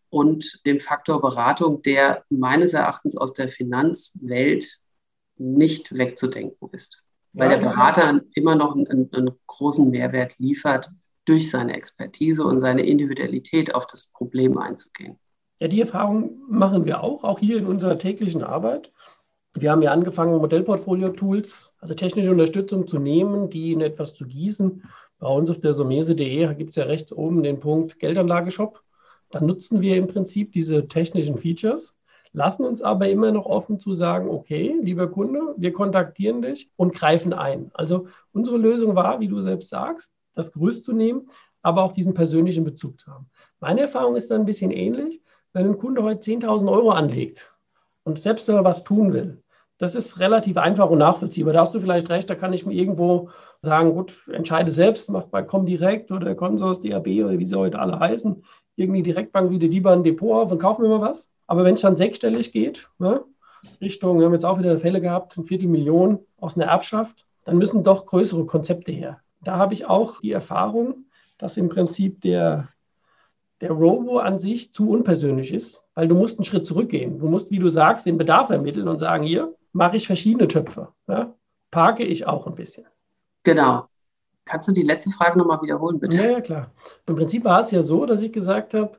und 0.09 0.65
dem 0.65 0.81
Faktor 0.81 1.21
Beratung, 1.21 1.81
der 1.83 2.25
meines 2.29 2.73
Erachtens 2.73 3.15
aus 3.15 3.33
der 3.33 3.47
Finanzwelt 3.47 4.79
nicht 5.37 5.97
wegzudenken 5.97 6.69
ist. 6.73 7.03
Weil 7.31 7.51
ja, 7.51 7.57
der 7.57 7.69
Berater 7.69 8.21
immer 8.33 8.55
noch 8.55 8.75
einen, 8.75 9.13
einen 9.13 9.31
großen 9.47 9.89
Mehrwert 9.89 10.37
liefert, 10.37 10.91
durch 11.25 11.49
seine 11.49 11.75
Expertise 11.75 12.45
und 12.45 12.59
seine 12.59 12.85
Individualität 12.85 13.73
auf 13.73 13.87
das 13.87 14.11
Problem 14.13 14.57
einzugehen. 14.57 15.17
Ja, 15.59 15.69
die 15.69 15.79
Erfahrung 15.79 16.41
machen 16.49 16.85
wir 16.85 17.01
auch, 17.01 17.23
auch 17.23 17.39
hier 17.39 17.57
in 17.57 17.65
unserer 17.65 17.97
täglichen 17.97 18.43
Arbeit. 18.43 18.91
Wir 19.53 19.71
haben 19.71 19.81
ja 19.81 19.91
angefangen, 19.91 20.37
Modellportfolio-Tools, 20.37 21.73
also 21.79 21.93
technische 21.93 22.31
Unterstützung 22.31 22.87
zu 22.87 22.99
nehmen, 22.99 23.49
die 23.49 23.71
in 23.71 23.79
etwas 23.79 24.13
zu 24.13 24.25
gießen. 24.25 24.83
Bei 25.17 25.29
uns 25.29 25.49
auf 25.49 25.61
der 25.61 25.73
somese.de 25.73 26.53
gibt 26.55 26.71
es 26.71 26.75
ja 26.75 26.83
rechts 26.83 27.13
oben 27.13 27.41
den 27.41 27.61
Punkt 27.61 27.99
Geldanlageshop. 27.99 28.83
Dann 29.31 29.45
nutzen 29.45 29.79
wir 29.79 29.95
im 29.95 30.07
Prinzip 30.07 30.51
diese 30.51 30.89
technischen 30.89 31.37
Features, 31.37 31.95
lassen 32.33 32.65
uns 32.65 32.81
aber 32.81 33.07
immer 33.07 33.31
noch 33.31 33.45
offen 33.45 33.79
zu 33.79 33.93
sagen, 33.93 34.29
okay, 34.29 34.75
lieber 34.81 35.07
Kunde, 35.07 35.55
wir 35.55 35.71
kontaktieren 35.71 36.41
dich 36.41 36.69
und 36.75 36.93
greifen 36.93 37.31
ein. 37.31 37.71
Also 37.73 38.07
unsere 38.33 38.57
Lösung 38.57 38.95
war, 38.95 39.21
wie 39.21 39.29
du 39.29 39.39
selbst 39.39 39.69
sagst, 39.69 40.11
das 40.33 40.51
Gerüst 40.51 40.83
zu 40.83 40.91
nehmen, 40.91 41.29
aber 41.61 41.83
auch 41.83 41.93
diesen 41.93 42.13
persönlichen 42.13 42.65
Bezug 42.65 42.99
zu 42.99 43.09
haben. 43.09 43.29
Meine 43.61 43.81
Erfahrung 43.81 44.17
ist 44.17 44.29
dann 44.29 44.41
ein 44.41 44.45
bisschen 44.45 44.71
ähnlich 44.71 45.21
wenn 45.55 45.67
ein 45.67 45.77
Kunde 45.77 46.03
heute 46.03 46.19
10.000 46.31 46.69
Euro 46.69 46.91
anlegt 46.91 47.55
und 48.03 48.19
selbst 48.19 48.47
wenn 48.49 48.55
er 48.55 48.65
was 48.65 48.83
tun 48.83 49.13
will, 49.13 49.41
das 49.77 49.95
ist 49.95 50.19
relativ 50.19 50.57
einfach 50.57 50.89
und 50.89 50.97
nachvollziehbar. 50.99 51.53
Da 51.53 51.61
hast 51.61 51.73
du 51.73 51.79
vielleicht 51.79 52.09
recht, 52.09 52.29
da 52.29 52.35
kann 52.35 52.51
ich 52.51 52.65
mir 52.65 52.73
irgendwo 52.73 53.29
sagen, 53.61 53.93
gut, 53.93 54.13
entscheide 54.31 54.73
selbst, 54.73 55.09
mach 55.09 55.25
bei 55.25 55.41
Comdirect 55.41 56.11
oder 56.11 56.35
Consors, 56.35 56.81
DAB 56.81 57.07
oder 57.07 57.39
wie 57.39 57.45
sie 57.45 57.57
heute 57.57 57.79
alle 57.79 57.97
heißen, 57.97 58.43
irgendwie 58.75 59.01
Direktbank 59.01 59.49
wie 59.49 59.59
die 59.59 59.69
DIBA 59.69 59.93
ein 59.93 60.03
Depot 60.03 60.43
auf 60.43 60.51
und 60.51 60.59
kaufen 60.59 60.83
wir 60.83 60.89
mal 60.89 61.07
was. 61.07 61.31
Aber 61.47 61.63
wenn 61.63 61.75
es 61.75 61.81
dann 61.81 61.95
sechsstellig 61.95 62.51
geht, 62.51 62.89
ne, 62.99 63.23
Richtung, 63.79 64.19
wir 64.19 64.25
haben 64.25 64.33
jetzt 64.33 64.45
auch 64.45 64.59
wieder 64.59 64.77
Fälle 64.77 64.99
gehabt, 64.99 65.37
ein 65.37 65.45
Viertelmillion 65.45 66.19
aus 66.37 66.57
einer 66.57 66.69
Erbschaft, 66.69 67.25
dann 67.45 67.57
müssen 67.57 67.83
doch 67.85 68.05
größere 68.05 68.45
Konzepte 68.45 68.91
her. 68.91 69.21
Da 69.41 69.57
habe 69.57 69.73
ich 69.73 69.85
auch 69.85 70.19
die 70.19 70.33
Erfahrung, 70.33 71.05
dass 71.37 71.55
im 71.55 71.69
Prinzip 71.69 72.21
der, 72.21 72.67
der 73.61 73.71
Robo 73.71 74.19
an 74.19 74.39
sich 74.39 74.73
zu 74.73 74.89
unpersönlich 74.89 75.53
ist, 75.53 75.83
weil 75.93 76.07
du 76.07 76.15
musst 76.15 76.37
einen 76.37 76.45
Schritt 76.45 76.65
zurückgehen. 76.65 77.19
Du 77.19 77.27
musst, 77.27 77.51
wie 77.51 77.59
du 77.59 77.69
sagst, 77.69 78.05
den 78.05 78.17
Bedarf 78.17 78.49
ermitteln 78.49 78.87
und 78.87 78.99
sagen, 78.99 79.23
hier 79.23 79.53
mache 79.71 79.97
ich 79.97 80.07
verschiedene 80.07 80.47
Töpfe. 80.47 80.89
Ja? 81.07 81.33
Parke 81.71 82.03
ich 82.03 82.27
auch 82.27 82.47
ein 82.47 82.55
bisschen. 82.55 82.85
Genau. 83.43 83.87
Kannst 84.45 84.67
du 84.67 84.73
die 84.73 84.83
letzte 84.83 85.09
Frage 85.09 85.39
nochmal 85.39 85.61
wiederholen, 85.61 85.99
bitte? 85.99 86.17
Ja, 86.17 86.31
ja, 86.31 86.41
klar. 86.41 86.71
Im 87.07 87.15
Prinzip 87.15 87.43
war 87.45 87.61
es 87.61 87.71
ja 87.71 87.81
so, 87.81 88.05
dass 88.05 88.21
ich 88.21 88.31
gesagt 88.31 88.73
habe, 88.73 88.97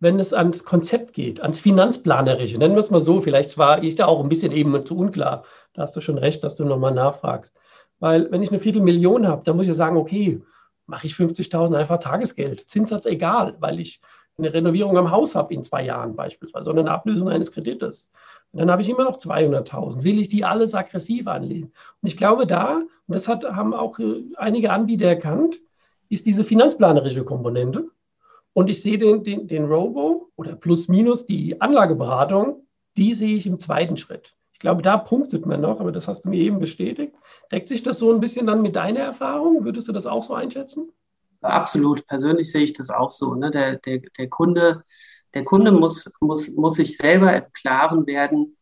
wenn 0.00 0.18
es 0.18 0.32
ans 0.32 0.64
Konzept 0.64 1.12
geht, 1.12 1.42
ans 1.42 1.60
Finanzplanerische, 1.60 2.58
nennen 2.58 2.74
wir 2.74 2.80
es 2.80 2.90
mal 2.90 3.00
so, 3.00 3.20
vielleicht 3.20 3.58
war 3.58 3.82
ich 3.84 3.96
da 3.96 4.06
auch 4.06 4.20
ein 4.20 4.30
bisschen 4.30 4.50
eben 4.50 4.84
zu 4.86 4.96
unklar. 4.96 5.44
Da 5.74 5.82
hast 5.82 5.94
du 5.94 6.00
schon 6.00 6.18
recht, 6.18 6.42
dass 6.42 6.56
du 6.56 6.64
nochmal 6.64 6.94
nachfragst. 6.94 7.54
Weil 8.00 8.30
wenn 8.32 8.42
ich 8.42 8.50
eine 8.50 8.60
Viertelmillion 8.60 9.28
habe, 9.28 9.42
dann 9.44 9.56
muss 9.56 9.64
ich 9.64 9.68
ja 9.68 9.74
sagen, 9.74 9.98
okay, 9.98 10.42
mache 10.90 11.06
ich 11.06 11.14
50.000 11.14 11.74
einfach 11.76 11.98
Tagesgeld. 11.98 12.68
Zinssatz 12.68 13.06
egal, 13.06 13.56
weil 13.60 13.80
ich 13.80 14.02
eine 14.36 14.52
Renovierung 14.52 14.98
am 14.98 15.10
Haus 15.10 15.34
habe 15.34 15.54
in 15.54 15.62
zwei 15.62 15.84
Jahren 15.84 16.16
beispielsweise, 16.16 16.64
sondern 16.64 16.86
eine 16.86 16.94
Ablösung 16.94 17.28
eines 17.28 17.52
Kredites. 17.52 18.10
Und 18.52 18.58
dann 18.58 18.70
habe 18.70 18.82
ich 18.82 18.88
immer 18.88 19.04
noch 19.04 19.16
200.000. 19.16 20.02
Will 20.02 20.18
ich 20.18 20.28
die 20.28 20.44
alles 20.44 20.74
aggressiv 20.74 21.26
anlegen? 21.26 21.72
Und 22.02 22.08
ich 22.08 22.16
glaube, 22.16 22.46
da, 22.46 22.76
und 22.76 22.88
das 23.14 23.28
hat, 23.28 23.44
haben 23.44 23.74
auch 23.74 23.98
äh, 23.98 24.22
einige 24.36 24.72
Anbieter 24.72 25.06
erkannt, 25.06 25.60
ist 26.08 26.26
diese 26.26 26.44
finanzplanerische 26.44 27.24
Komponente. 27.24 27.88
Und 28.52 28.68
ich 28.68 28.82
sehe 28.82 28.98
den, 28.98 29.22
den, 29.22 29.46
den 29.46 29.66
Robo 29.66 30.30
oder 30.36 30.56
plus 30.56 30.88
minus 30.88 31.26
die 31.26 31.60
Anlageberatung, 31.60 32.66
die 32.96 33.14
sehe 33.14 33.36
ich 33.36 33.46
im 33.46 33.60
zweiten 33.60 33.96
Schritt. 33.96 34.34
Ich 34.60 34.62
glaube, 34.62 34.82
da 34.82 34.98
punktet 34.98 35.46
man 35.46 35.62
noch, 35.62 35.80
aber 35.80 35.90
das 35.90 36.06
hast 36.06 36.22
du 36.22 36.28
mir 36.28 36.40
eben 36.40 36.60
bestätigt. 36.60 37.14
Deckt 37.50 37.68
sich 37.68 37.82
das 37.82 37.98
so 37.98 38.12
ein 38.12 38.20
bisschen 38.20 38.46
dann 38.46 38.60
mit 38.60 38.76
deiner 38.76 39.00
Erfahrung? 39.00 39.64
Würdest 39.64 39.88
du 39.88 39.92
das 39.92 40.06
auch 40.06 40.22
so 40.22 40.34
einschätzen? 40.34 40.92
Absolut. 41.40 42.06
Persönlich 42.06 42.52
sehe 42.52 42.62
ich 42.62 42.74
das 42.74 42.90
auch 42.90 43.10
so. 43.10 43.34
Ne? 43.34 43.50
Der, 43.50 43.76
der, 43.78 44.02
der 44.18 44.28
Kunde 44.28 44.84
der 45.34 45.44
Kunde 45.44 45.72
muss, 45.72 46.12
muss, 46.20 46.50
muss 46.50 46.74
sich 46.74 46.96
selber 46.96 47.36
im 47.36 47.52
Klaren 47.52 48.06
werden, 48.06 48.56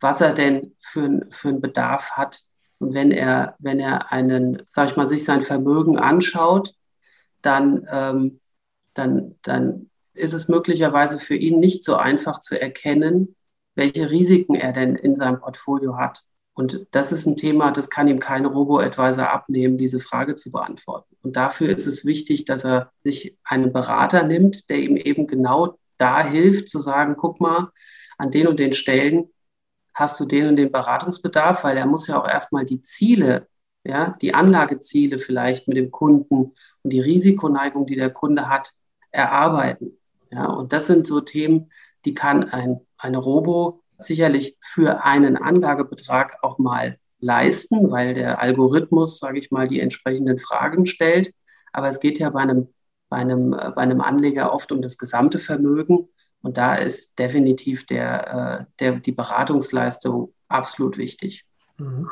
was 0.00 0.20
er 0.20 0.32
denn 0.32 0.74
für, 0.80 1.26
für 1.30 1.48
einen 1.48 1.60
Bedarf 1.60 2.12
hat. 2.12 2.40
Und 2.78 2.94
wenn 2.94 3.10
er, 3.10 3.54
wenn 3.58 3.80
er 3.80 4.12
einen, 4.12 4.62
sag 4.68 4.90
ich 4.90 4.96
mal, 4.96 5.06
sich 5.06 5.24
sein 5.24 5.40
Vermögen 5.40 5.98
anschaut, 5.98 6.74
dann, 7.42 7.86
ähm, 7.90 8.40
dann, 8.94 9.36
dann 9.42 9.90
ist 10.14 10.32
es 10.32 10.48
möglicherweise 10.48 11.18
für 11.18 11.36
ihn 11.36 11.58
nicht 11.58 11.84
so 11.84 11.96
einfach 11.96 12.40
zu 12.40 12.60
erkennen, 12.60 13.35
welche 13.76 14.10
Risiken 14.10 14.56
er 14.56 14.72
denn 14.72 14.96
in 14.96 15.14
seinem 15.14 15.38
Portfolio 15.38 15.96
hat. 15.96 16.24
Und 16.54 16.86
das 16.90 17.12
ist 17.12 17.26
ein 17.26 17.36
Thema, 17.36 17.70
das 17.70 17.90
kann 17.90 18.08
ihm 18.08 18.18
kein 18.18 18.46
Robo-Advisor 18.46 19.30
abnehmen, 19.30 19.76
diese 19.76 20.00
Frage 20.00 20.34
zu 20.34 20.50
beantworten. 20.50 21.14
Und 21.22 21.36
dafür 21.36 21.68
ist 21.68 21.86
es 21.86 22.06
wichtig, 22.06 22.46
dass 22.46 22.64
er 22.64 22.90
sich 23.04 23.36
einen 23.44 23.72
Berater 23.72 24.22
nimmt, 24.22 24.70
der 24.70 24.78
ihm 24.78 24.96
eben 24.96 25.26
genau 25.26 25.78
da 25.98 26.24
hilft 26.24 26.70
zu 26.70 26.78
sagen, 26.78 27.14
guck 27.16 27.40
mal, 27.40 27.70
an 28.18 28.30
den 28.30 28.46
und 28.46 28.58
den 28.58 28.72
Stellen 28.72 29.28
hast 29.94 30.18
du 30.20 30.24
den 30.24 30.48
und 30.48 30.56
den 30.56 30.72
Beratungsbedarf, 30.72 31.64
weil 31.64 31.76
er 31.76 31.86
muss 31.86 32.06
ja 32.06 32.20
auch 32.20 32.28
erstmal 32.28 32.64
die 32.64 32.82
Ziele, 32.82 33.48
ja, 33.84 34.16
die 34.20 34.34
Anlageziele 34.34 35.18
vielleicht 35.18 35.68
mit 35.68 35.76
dem 35.76 35.90
Kunden 35.90 36.54
und 36.82 36.92
die 36.92 37.00
Risikoneigung, 37.00 37.86
die 37.86 37.96
der 37.96 38.10
Kunde 38.10 38.48
hat, 38.48 38.72
erarbeiten. 39.10 39.98
Ja, 40.30 40.46
und 40.46 40.72
das 40.72 40.86
sind 40.86 41.06
so 41.06 41.20
Themen, 41.20 41.70
die 42.06 42.14
kann 42.14 42.44
ein, 42.44 42.80
eine 42.96 43.18
Robo 43.18 43.82
sicherlich 43.98 44.56
für 44.60 45.04
einen 45.04 45.36
Anlagebetrag 45.36 46.38
auch 46.42 46.58
mal 46.58 46.98
leisten, 47.18 47.90
weil 47.90 48.14
der 48.14 48.40
Algorithmus, 48.40 49.18
sage 49.18 49.38
ich 49.38 49.50
mal, 49.50 49.68
die 49.68 49.80
entsprechenden 49.80 50.38
Fragen 50.38 50.86
stellt. 50.86 51.34
Aber 51.72 51.88
es 51.88 52.00
geht 52.00 52.18
ja 52.18 52.30
bei 52.30 52.40
einem 52.40 52.68
bei 53.08 53.18
einem, 53.18 53.52
äh, 53.52 53.70
bei 53.74 53.82
einem 53.82 54.00
Anleger 54.00 54.52
oft 54.52 54.72
um 54.72 54.82
das 54.82 54.98
gesamte 54.98 55.38
Vermögen. 55.38 56.08
Und 56.42 56.56
da 56.58 56.74
ist 56.74 57.18
definitiv 57.18 57.86
der, 57.86 58.60
äh, 58.60 58.64
der, 58.80 59.00
die 59.00 59.12
Beratungsleistung 59.12 60.32
absolut 60.48 60.98
wichtig. 60.98 61.46
Mhm. 61.78 62.08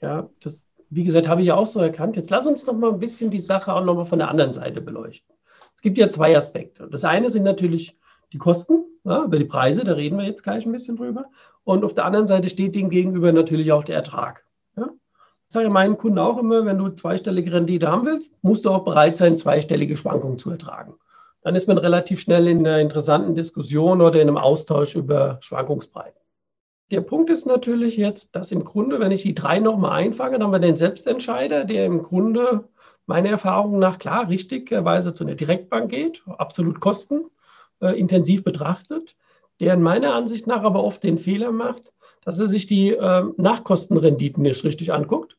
Ja, 0.00 0.28
das, 0.40 0.64
wie 0.88 1.04
gesagt, 1.04 1.28
habe 1.28 1.42
ich 1.42 1.48
ja 1.48 1.54
auch 1.54 1.66
so 1.66 1.80
erkannt. 1.80 2.16
Jetzt 2.16 2.30
lass 2.30 2.46
uns 2.46 2.66
noch 2.66 2.74
mal 2.74 2.92
ein 2.92 2.98
bisschen 2.98 3.30
die 3.30 3.40
Sache 3.40 3.72
auch 3.72 3.84
noch 3.84 3.94
mal 3.94 4.06
von 4.06 4.18
der 4.18 4.28
anderen 4.28 4.52
Seite 4.52 4.80
beleuchten. 4.80 5.34
Es 5.76 5.82
gibt 5.82 5.98
ja 5.98 6.10
zwei 6.10 6.36
Aspekte. 6.36 6.88
Das 6.90 7.04
eine 7.04 7.30
sind 7.30 7.44
natürlich 7.44 7.98
die 8.32 8.38
Kosten, 8.38 8.84
ja, 9.04 9.24
über 9.24 9.38
die 9.38 9.44
Preise, 9.44 9.84
da 9.84 9.92
reden 9.92 10.18
wir 10.18 10.26
jetzt 10.26 10.42
gleich 10.42 10.66
ein 10.66 10.72
bisschen 10.72 10.96
drüber. 10.96 11.26
Und 11.64 11.84
auf 11.84 11.94
der 11.94 12.04
anderen 12.04 12.26
Seite 12.26 12.48
steht 12.48 12.74
dem 12.74 12.90
gegenüber 12.90 13.32
natürlich 13.32 13.72
auch 13.72 13.84
der 13.84 13.96
Ertrag. 13.96 14.44
Ja? 14.76 14.88
Ich 15.48 15.54
sage 15.54 15.70
meinen 15.70 15.96
Kunden 15.96 16.18
auch 16.18 16.38
immer, 16.38 16.64
wenn 16.64 16.78
du 16.78 16.90
zweistellige 16.90 17.52
Rendite 17.52 17.88
haben 17.88 18.06
willst, 18.06 18.32
musst 18.42 18.64
du 18.64 18.70
auch 18.70 18.84
bereit 18.84 19.16
sein, 19.16 19.36
zweistellige 19.36 19.96
Schwankungen 19.96 20.38
zu 20.38 20.50
ertragen. 20.50 20.94
Dann 21.42 21.54
ist 21.54 21.68
man 21.68 21.78
relativ 21.78 22.20
schnell 22.20 22.46
in 22.48 22.66
einer 22.66 22.80
interessanten 22.80 23.34
Diskussion 23.34 24.02
oder 24.02 24.20
in 24.20 24.28
einem 24.28 24.36
Austausch 24.36 24.94
über 24.94 25.38
Schwankungsbreiten. 25.40 26.20
Der 26.90 27.00
Punkt 27.00 27.30
ist 27.30 27.46
natürlich 27.46 27.96
jetzt, 27.96 28.34
dass 28.34 28.52
im 28.52 28.64
Grunde, 28.64 29.00
wenn 29.00 29.12
ich 29.12 29.22
die 29.22 29.34
drei 29.34 29.60
nochmal 29.60 29.92
einfange, 29.92 30.32
dann 30.32 30.42
haben 30.42 30.52
wir 30.52 30.58
den 30.58 30.76
Selbstentscheider, 30.76 31.64
der 31.64 31.86
im 31.86 32.02
Grunde 32.02 32.64
meiner 33.06 33.30
Erfahrung 33.30 33.78
nach 33.78 33.98
klar 33.98 34.28
richtigerweise 34.28 35.14
zu 35.14 35.24
einer 35.24 35.36
Direktbank 35.36 35.90
geht, 35.90 36.22
absolut 36.26 36.80
kostenintensiv 36.80 37.30
äh, 37.80 38.40
betrachtet, 38.40 39.16
der 39.60 39.74
in 39.74 39.82
meiner 39.82 40.14
Ansicht 40.14 40.46
nach 40.46 40.62
aber 40.62 40.82
oft 40.82 41.02
den 41.02 41.18
Fehler 41.18 41.52
macht, 41.52 41.92
dass 42.24 42.38
er 42.38 42.48
sich 42.48 42.66
die 42.66 42.92
äh, 42.92 43.24
Nachkostenrenditen 43.36 44.42
nicht 44.42 44.64
richtig 44.64 44.92
anguckt 44.92 45.36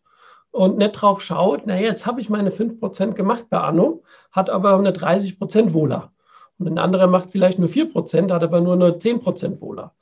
und 0.52 0.78
nicht 0.78 0.94
drauf 0.94 1.22
schaut, 1.22 1.66
naja, 1.66 1.88
jetzt 1.88 2.06
habe 2.06 2.22
ich 2.22 2.30
meine 2.30 2.52
5% 2.52 3.14
gemacht 3.14 3.46
bei 3.50 3.60
Anno, 3.60 4.04
hat 4.32 4.50
aber 4.50 4.78
eine 4.78 4.92
30% 4.92 5.74
Wohler. 5.74 6.12
Und 6.58 6.68
ein 6.68 6.78
anderer 6.78 7.08
macht 7.08 7.32
vielleicht 7.32 7.58
nur 7.58 7.70
4%, 7.70 8.32
hat 8.32 8.44
aber 8.44 8.62
nur 8.62 8.74
eine 8.74 8.92
10% 8.92 9.62
Wohler. 9.62 9.94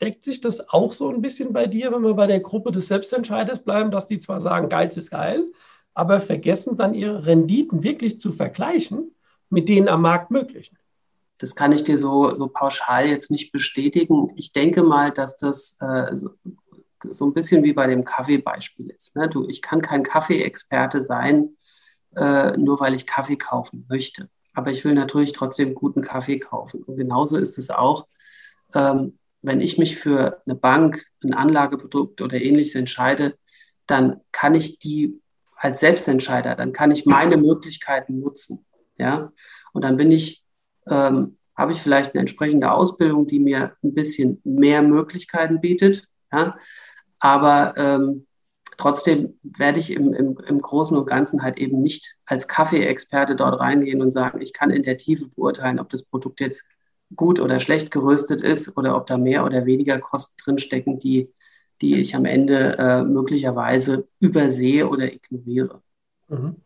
Deckt 0.00 0.24
sich 0.24 0.40
das 0.40 0.68
auch 0.70 0.92
so 0.92 1.08
ein 1.08 1.20
bisschen 1.20 1.52
bei 1.52 1.66
dir, 1.66 1.92
wenn 1.92 2.02
wir 2.02 2.14
bei 2.14 2.26
der 2.26 2.40
Gruppe 2.40 2.72
des 2.72 2.88
Selbstentscheiders 2.88 3.60
bleiben, 3.60 3.90
dass 3.90 4.06
die 4.06 4.18
zwar 4.18 4.40
sagen, 4.40 4.68
Geiz 4.68 4.96
ist 4.96 5.10
geil, 5.10 5.44
aber 5.94 6.20
vergessen 6.20 6.76
dann 6.76 6.94
ihre 6.94 7.26
Renditen 7.26 7.82
wirklich 7.82 8.20
zu 8.20 8.32
vergleichen 8.32 9.12
mit 9.50 9.68
denen 9.68 9.88
am 9.88 10.02
Markt 10.02 10.30
möglichen? 10.30 10.76
Das 11.38 11.54
kann 11.54 11.72
ich 11.72 11.84
dir 11.84 11.98
so, 11.98 12.34
so 12.34 12.48
pauschal 12.48 13.06
jetzt 13.06 13.30
nicht 13.30 13.52
bestätigen. 13.52 14.32
Ich 14.36 14.52
denke 14.52 14.82
mal, 14.82 15.10
dass 15.12 15.36
das 15.36 15.78
äh, 15.80 16.14
so, 16.14 16.30
so 17.08 17.26
ein 17.26 17.34
bisschen 17.34 17.62
wie 17.62 17.72
bei 17.72 17.86
dem 17.86 18.04
Kaffeebeispiel 18.04 18.90
ist. 18.90 19.16
Ne? 19.16 19.28
Du, 19.28 19.48
ich 19.48 19.62
kann 19.62 19.80
kein 19.80 20.02
Kaffeeexperte 20.02 21.00
sein, 21.00 21.56
äh, 22.16 22.56
nur 22.56 22.80
weil 22.80 22.94
ich 22.94 23.06
Kaffee 23.06 23.36
kaufen 23.36 23.86
möchte. 23.88 24.28
Aber 24.52 24.72
ich 24.72 24.84
will 24.84 24.94
natürlich 24.94 25.32
trotzdem 25.32 25.74
guten 25.74 26.02
Kaffee 26.02 26.40
kaufen. 26.40 26.82
Und 26.82 26.96
genauso 26.96 27.36
ist 27.36 27.58
es 27.58 27.70
auch, 27.70 28.08
ähm, 28.74 29.18
wenn 29.42 29.60
ich 29.60 29.78
mich 29.78 29.96
für 29.96 30.42
eine 30.44 30.56
Bank, 30.56 31.06
ein 31.22 31.34
Anlageprodukt 31.34 32.20
oder 32.20 32.40
ähnliches 32.40 32.74
entscheide, 32.74 33.38
dann 33.86 34.20
kann 34.32 34.54
ich 34.54 34.78
die 34.78 35.20
als 35.56 35.80
Selbstentscheider, 35.80 36.54
dann 36.54 36.72
kann 36.72 36.90
ich 36.90 37.06
meine 37.06 37.36
Möglichkeiten 37.36 38.20
nutzen. 38.20 38.64
Ja? 38.96 39.32
Und 39.72 39.82
dann 39.82 39.96
bin 39.96 40.12
ich, 40.12 40.44
ähm, 40.90 41.36
habe 41.56 41.72
ich 41.72 41.82
vielleicht 41.82 42.14
eine 42.14 42.20
entsprechende 42.20 42.70
Ausbildung, 42.70 43.26
die 43.26 43.40
mir 43.40 43.72
ein 43.82 43.94
bisschen 43.94 44.40
mehr 44.44 44.82
Möglichkeiten 44.82 45.60
bietet. 45.60 46.06
Ja? 46.32 46.56
Aber 47.18 47.74
ähm, 47.76 48.26
trotzdem 48.76 49.38
werde 49.42 49.80
ich 49.80 49.92
im, 49.92 50.14
im, 50.14 50.38
im 50.38 50.62
Großen 50.62 50.96
und 50.96 51.06
Ganzen 51.06 51.42
halt 51.42 51.58
eben 51.58 51.82
nicht 51.82 52.16
als 52.26 52.46
Kaffeeexperte 52.46 53.34
dort 53.34 53.58
reingehen 53.58 54.00
und 54.00 54.12
sagen, 54.12 54.40
ich 54.40 54.52
kann 54.52 54.70
in 54.70 54.84
der 54.84 54.96
Tiefe 54.96 55.28
beurteilen, 55.28 55.80
ob 55.80 55.90
das 55.90 56.04
Produkt 56.04 56.40
jetzt 56.40 56.70
gut 57.16 57.40
oder 57.40 57.58
schlecht 57.58 57.90
geröstet 57.90 58.40
ist 58.40 58.76
oder 58.76 58.96
ob 58.96 59.06
da 59.06 59.18
mehr 59.18 59.44
oder 59.44 59.66
weniger 59.66 59.98
Kosten 59.98 60.36
drinstecken, 60.42 60.98
die, 60.98 61.32
die 61.80 61.96
ich 61.96 62.14
am 62.14 62.24
Ende 62.24 62.78
äh, 62.78 63.02
möglicherweise 63.02 64.06
übersehe 64.20 64.88
oder 64.88 65.12
ignoriere. 65.12 65.82
Mhm. 66.28 66.56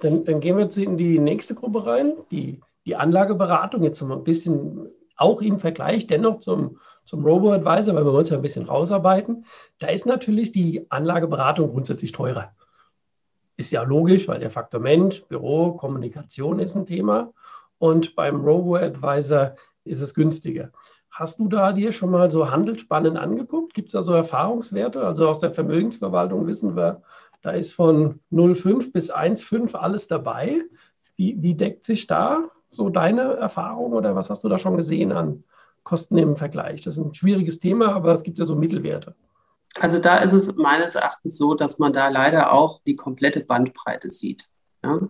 Dann, 0.00 0.24
dann, 0.24 0.40
gehen 0.40 0.56
wir 0.56 0.64
jetzt 0.64 0.76
in 0.76 0.96
die 0.96 1.18
nächste 1.20 1.54
Gruppe 1.54 1.86
rein, 1.86 2.14
die, 2.30 2.60
die 2.84 2.96
Anlageberatung, 2.96 3.82
jetzt 3.82 4.00
mal 4.02 4.16
ein 4.16 4.24
bisschen 4.24 4.88
auch 5.16 5.40
im 5.40 5.58
Vergleich 5.58 6.06
dennoch 6.06 6.40
zum, 6.40 6.78
zum 7.04 7.24
Robo-Advisor, 7.24 7.94
weil 7.94 8.04
wir 8.04 8.12
wollen 8.12 8.22
es 8.22 8.30
ja 8.30 8.36
ein 8.36 8.42
bisschen 8.42 8.66
rausarbeiten, 8.66 9.46
da 9.78 9.88
ist 9.88 10.06
natürlich 10.06 10.52
die 10.52 10.86
Anlageberatung 10.90 11.70
grundsätzlich 11.70 12.12
teurer. 12.12 12.54
Ist 13.56 13.70
ja 13.70 13.82
logisch, 13.82 14.26
weil 14.28 14.40
der 14.40 14.50
Faktor 14.50 14.80
Mensch, 14.80 15.22
Büro, 15.24 15.72
Kommunikation 15.72 16.58
ist 16.58 16.74
ein 16.74 16.86
Thema. 16.86 17.32
Und 17.78 18.16
beim 18.16 18.40
Robo-Advisor 18.40 19.54
ist 19.84 20.00
es 20.00 20.14
günstiger. 20.14 20.72
Hast 21.10 21.38
du 21.38 21.48
da 21.48 21.72
dir 21.72 21.92
schon 21.92 22.10
mal 22.10 22.30
so 22.30 22.50
Handelsspannen 22.50 23.16
angeguckt? 23.16 23.74
Gibt 23.74 23.88
es 23.88 23.92
da 23.92 24.02
so 24.02 24.14
Erfahrungswerte? 24.14 25.04
Also 25.06 25.28
aus 25.28 25.40
der 25.40 25.52
Vermögensverwaltung 25.52 26.46
wissen 26.46 26.74
wir, 26.74 27.02
da 27.42 27.50
ist 27.50 27.74
von 27.74 28.20
0,5 28.32 28.92
bis 28.92 29.12
1,5 29.12 29.74
alles 29.74 30.08
dabei. 30.08 30.62
Wie, 31.16 31.36
wie 31.42 31.54
deckt 31.54 31.84
sich 31.84 32.06
da 32.06 32.48
so 32.72 32.88
deine 32.88 33.34
Erfahrung 33.34 33.92
oder 33.92 34.14
was 34.14 34.30
hast 34.30 34.44
du 34.44 34.48
da 34.48 34.58
schon 34.58 34.76
gesehen 34.76 35.12
an 35.12 35.44
Kosten 35.82 36.18
im 36.18 36.36
Vergleich? 36.36 36.80
Das 36.80 36.96
ist 36.96 37.04
ein 37.04 37.14
schwieriges 37.14 37.58
Thema, 37.58 37.94
aber 37.94 38.12
es 38.12 38.22
gibt 38.22 38.38
ja 38.38 38.44
so 38.44 38.56
Mittelwerte. 38.56 39.14
Also 39.80 39.98
da 39.98 40.16
ist 40.18 40.32
es 40.32 40.54
meines 40.56 40.94
Erachtens 40.94 41.38
so, 41.38 41.54
dass 41.54 41.78
man 41.78 41.92
da 41.92 42.08
leider 42.08 42.52
auch 42.52 42.80
die 42.86 42.96
komplette 42.96 43.40
Bandbreite 43.40 44.08
sieht. 44.10 44.48
Ja? 44.84 45.00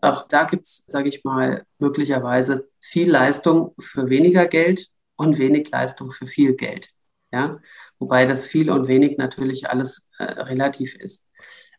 Auch 0.00 0.26
da 0.28 0.44
gibt 0.44 0.66
es, 0.66 0.86
sage 0.86 1.08
ich 1.08 1.24
mal, 1.24 1.64
möglicherweise 1.78 2.68
viel 2.78 3.10
Leistung 3.10 3.74
für 3.78 4.08
weniger 4.08 4.46
Geld 4.46 4.88
und 5.16 5.38
wenig 5.38 5.70
Leistung 5.70 6.10
für 6.10 6.26
viel 6.26 6.54
Geld. 6.54 6.90
Ja? 7.30 7.58
Wobei 7.98 8.24
das 8.24 8.46
viel 8.46 8.70
und 8.70 8.88
wenig 8.88 9.18
natürlich 9.18 9.68
alles 9.68 10.08
äh, 10.18 10.24
relativ 10.24 10.94
ist. 10.94 11.28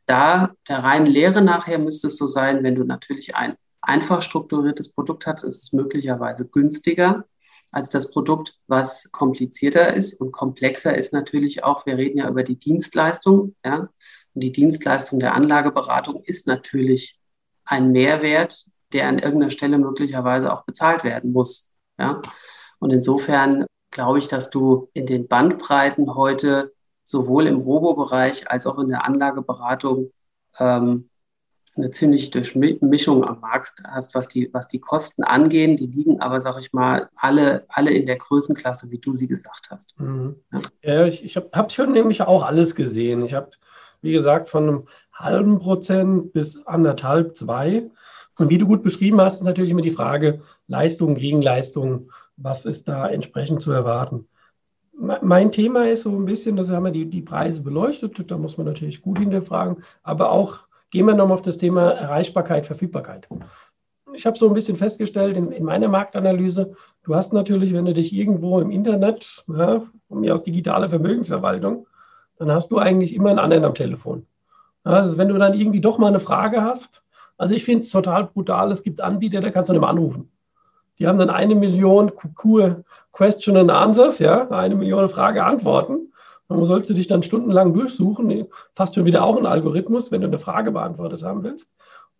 Da 0.05 0.51
der 0.67 0.83
reinen 0.83 1.07
Lehre 1.07 1.41
nachher 1.41 1.79
müsste 1.79 2.07
es 2.07 2.17
so 2.17 2.27
sein, 2.27 2.63
wenn 2.63 2.75
du 2.75 2.83
natürlich 2.83 3.35
ein 3.35 3.55
einfach 3.81 4.21
strukturiertes 4.21 4.93
Produkt 4.93 5.27
hast, 5.27 5.43
ist 5.43 5.63
es 5.63 5.73
möglicherweise 5.73 6.47
günstiger 6.47 7.25
als 7.71 7.89
das 7.89 8.11
Produkt, 8.11 8.57
was 8.67 9.11
komplizierter 9.11 9.93
ist 9.93 10.19
und 10.19 10.31
komplexer 10.33 10.95
ist 10.95 11.13
natürlich 11.13 11.63
auch, 11.63 11.85
wir 11.85 11.97
reden 11.97 12.17
ja 12.17 12.27
über 12.29 12.43
die 12.43 12.57
Dienstleistung, 12.57 13.55
ja, 13.63 13.89
und 14.33 14.43
die 14.43 14.51
Dienstleistung 14.51 15.19
der 15.19 15.33
Anlageberatung 15.35 16.21
ist 16.23 16.47
natürlich 16.47 17.19
ein 17.63 17.91
Mehrwert, 17.91 18.65
der 18.91 19.07
an 19.07 19.19
irgendeiner 19.19 19.51
Stelle 19.51 19.77
möglicherweise 19.77 20.51
auch 20.51 20.65
bezahlt 20.65 21.03
werden 21.03 21.31
muss, 21.31 21.71
ja. 21.97 22.21
Und 22.79 22.91
insofern 22.91 23.65
glaube 23.91 24.19
ich, 24.19 24.27
dass 24.27 24.49
du 24.49 24.89
in 24.93 25.05
den 25.05 25.27
Bandbreiten 25.27 26.15
heute 26.15 26.73
sowohl 27.03 27.47
im 27.47 27.59
Robo-Bereich 27.59 28.49
als 28.49 28.65
auch 28.65 28.79
in 28.79 28.89
der 28.89 29.05
Anlageberatung 29.05 30.11
ähm, 30.59 31.09
eine 31.77 31.91
ziemliche 31.91 32.31
Durchmischung 32.31 33.23
am 33.23 33.39
Markt 33.39 33.81
hast, 33.87 34.13
was 34.13 34.27
die, 34.27 34.49
was 34.53 34.67
die 34.67 34.79
Kosten 34.79 35.23
angehen. 35.23 35.77
Die 35.77 35.85
liegen 35.85 36.19
aber, 36.19 36.39
sag 36.39 36.59
ich 36.59 36.73
mal, 36.73 37.09
alle, 37.15 37.65
alle 37.69 37.91
in 37.91 38.05
der 38.05 38.17
Größenklasse, 38.17 38.91
wie 38.91 38.99
du 38.99 39.13
sie 39.13 39.27
gesagt 39.27 39.69
hast. 39.69 39.99
Mhm. 39.99 40.35
Ja. 40.51 40.61
ja. 40.83 41.05
ich, 41.05 41.23
ich 41.23 41.35
habe 41.37 41.49
hab 41.53 41.71
schon 41.71 41.93
nämlich 41.93 42.21
auch 42.21 42.43
alles 42.43 42.75
gesehen. 42.75 43.23
Ich 43.23 43.33
habe, 43.33 43.51
wie 44.01 44.11
gesagt, 44.11 44.49
von 44.49 44.67
einem 44.67 44.87
halben 45.13 45.59
Prozent 45.59 46.33
bis 46.33 46.65
anderthalb, 46.65 47.37
zwei. 47.37 47.89
Und 48.37 48.49
wie 48.49 48.57
du 48.57 48.65
gut 48.67 48.83
beschrieben 48.83 49.21
hast, 49.21 49.35
ist 49.35 49.43
natürlich 49.43 49.71
immer 49.71 49.81
die 49.81 49.91
Frage 49.91 50.41
Leistung 50.67 51.15
gegen 51.15 51.41
Leistung. 51.41 52.11
Was 52.37 52.65
ist 52.65 52.87
da 52.87 53.07
entsprechend 53.07 53.61
zu 53.61 53.71
erwarten? 53.71 54.27
Mein 54.93 55.51
Thema 55.51 55.87
ist 55.89 56.03
so 56.03 56.15
ein 56.15 56.25
bisschen, 56.25 56.57
das 56.57 56.69
haben 56.69 56.83
wir 56.83 56.91
die, 56.91 57.09
die 57.09 57.21
Preise 57.21 57.63
beleuchtet, 57.63 58.29
da 58.29 58.37
muss 58.37 58.57
man 58.57 58.67
natürlich 58.67 59.01
gut 59.01 59.17
hinterfragen, 59.17 59.83
aber 60.03 60.31
auch 60.31 60.59
Gehen 60.91 61.05
wir 61.05 61.15
nochmal 61.15 61.35
auf 61.35 61.41
das 61.41 61.57
Thema 61.57 61.91
Erreichbarkeit, 61.91 62.65
Verfügbarkeit. 62.65 63.27
Ich 64.13 64.25
habe 64.25 64.37
so 64.37 64.47
ein 64.47 64.53
bisschen 64.53 64.75
festgestellt 64.75 65.37
in, 65.37 65.51
in, 65.53 65.63
meiner 65.63 65.87
Marktanalyse, 65.87 66.73
du 67.03 67.15
hast 67.15 67.31
natürlich, 67.31 67.73
wenn 67.73 67.85
du 67.85 67.93
dich 67.93 68.13
irgendwo 68.13 68.59
im 68.59 68.71
Internet, 68.71 69.45
ja, 69.47 69.83
von 70.09 70.19
mir 70.19 70.33
aus 70.33 70.43
digitale 70.43 70.89
Vermögensverwaltung, 70.89 71.87
dann 72.37 72.51
hast 72.51 72.71
du 72.71 72.77
eigentlich 72.77 73.15
immer 73.15 73.29
einen 73.29 73.39
anderen 73.39 73.63
am 73.63 73.73
Telefon. 73.73 74.25
Also 74.83 75.17
wenn 75.17 75.29
du 75.29 75.37
dann 75.37 75.53
irgendwie 75.53 75.79
doch 75.79 75.97
mal 75.97 76.07
eine 76.07 76.19
Frage 76.19 76.61
hast, 76.61 77.03
also 77.37 77.55
ich 77.55 77.63
finde 77.63 77.81
es 77.81 77.89
total 77.89 78.25
brutal, 78.25 78.71
es 78.71 78.83
gibt 78.83 78.99
Anbieter, 78.99 79.39
da 79.41 79.49
kannst 79.49 79.69
du 79.69 79.73
nicht 79.73 79.81
mehr 79.81 79.89
anrufen. 79.89 80.29
Die 80.99 81.07
haben 81.07 81.17
dann 81.17 81.29
eine 81.29 81.55
Million 81.55 82.11
Question 83.13 83.57
and 83.57 83.71
Answers, 83.71 84.19
ja, 84.19 84.49
eine 84.49 84.75
Million 84.75 85.07
Frage 85.09 85.43
Antworten. 85.43 86.10
Warum 86.51 86.65
sollst 86.65 86.89
du 86.89 86.93
dich 86.93 87.07
dann 87.07 87.23
stundenlang 87.23 87.73
durchsuchen? 87.73 88.45
Fast 88.75 88.95
schon 88.95 89.05
wieder 89.05 89.23
auch 89.23 89.37
ein 89.37 89.45
Algorithmus, 89.45 90.11
wenn 90.11 90.19
du 90.19 90.27
eine 90.27 90.37
Frage 90.37 90.71
beantwortet 90.71 91.23
haben 91.23 91.43
willst. 91.43 91.69